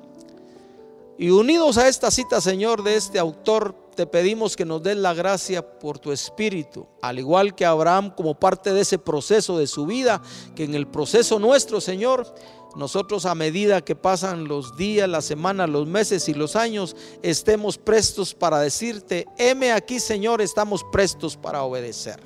Y 1.19 1.31
unidos 1.31 1.79
a 1.79 1.89
esta 1.89 2.11
cita, 2.11 2.41
Señor, 2.41 2.83
de 2.83 2.97
este 2.97 3.19
autor, 3.19 3.77
te 3.99 4.07
pedimos 4.07 4.55
que 4.55 4.65
nos 4.65 4.81
des 4.81 4.97
la 4.97 5.13
gracia 5.13 5.61
por 5.81 5.99
tu 5.99 6.13
espíritu, 6.13 6.87
al 7.03 7.19
igual 7.19 7.57
que 7.57 7.67
Abraham 7.67 8.15
como 8.15 8.39
parte 8.39 8.73
de 8.73 8.83
ese 8.83 8.97
proceso 8.97 9.59
de 9.59 9.67
su 9.67 9.87
vida, 9.87 10.23
que 10.55 10.63
en 10.63 10.77
el 10.77 10.87
proceso 10.87 11.41
nuestro, 11.41 11.81
Señor, 11.81 12.33
nosotros 12.77 13.27
a 13.27 13.35
medida 13.35 13.85
que 13.85 13.97
pasan 13.97 14.47
los 14.47 14.77
días, 14.77 15.09
las 15.09 15.25
semanas, 15.25 15.69
los 15.69 15.89
meses 15.89 16.29
y 16.29 16.35
los 16.35 16.55
años, 16.55 16.95
estemos 17.25 17.77
prestos 17.77 18.35
para 18.35 18.61
decirte, 18.61 19.27
heme 19.37 19.73
aquí 19.73 19.99
Señor, 19.99 20.41
estamos 20.43 20.85
prestos 20.93 21.37
para 21.37 21.65
obedecer. 21.65 22.21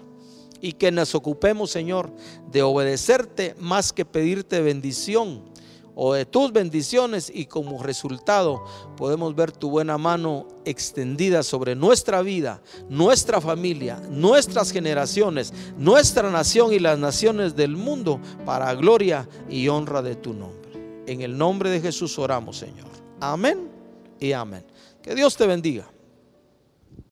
Y 0.60 0.74
que 0.74 0.92
nos 0.92 1.14
ocupemos, 1.14 1.70
Señor, 1.70 2.12
de 2.50 2.62
obedecerte 2.62 3.54
más 3.58 3.94
que 3.94 4.04
pedirte 4.04 4.60
bendición 4.60 5.51
o 5.94 6.14
de 6.14 6.24
tus 6.24 6.52
bendiciones 6.52 7.30
y 7.32 7.46
como 7.46 7.82
resultado 7.82 8.64
podemos 8.96 9.34
ver 9.34 9.52
tu 9.52 9.70
buena 9.70 9.98
mano 9.98 10.48
extendida 10.64 11.42
sobre 11.42 11.74
nuestra 11.74 12.22
vida, 12.22 12.62
nuestra 12.88 13.40
familia, 13.40 14.00
nuestras 14.10 14.72
generaciones, 14.72 15.52
nuestra 15.76 16.30
nación 16.30 16.72
y 16.72 16.78
las 16.78 16.98
naciones 16.98 17.56
del 17.56 17.76
mundo 17.76 18.20
para 18.44 18.74
gloria 18.74 19.28
y 19.48 19.68
honra 19.68 20.02
de 20.02 20.16
tu 20.16 20.32
nombre. 20.32 20.72
En 21.06 21.20
el 21.20 21.36
nombre 21.36 21.70
de 21.70 21.80
Jesús 21.80 22.18
oramos, 22.18 22.58
Señor. 22.58 22.88
Amén 23.20 23.68
y 24.18 24.32
amén. 24.32 24.64
Que 25.02 25.14
Dios 25.14 25.36
te 25.36 25.46
bendiga. 25.46 25.90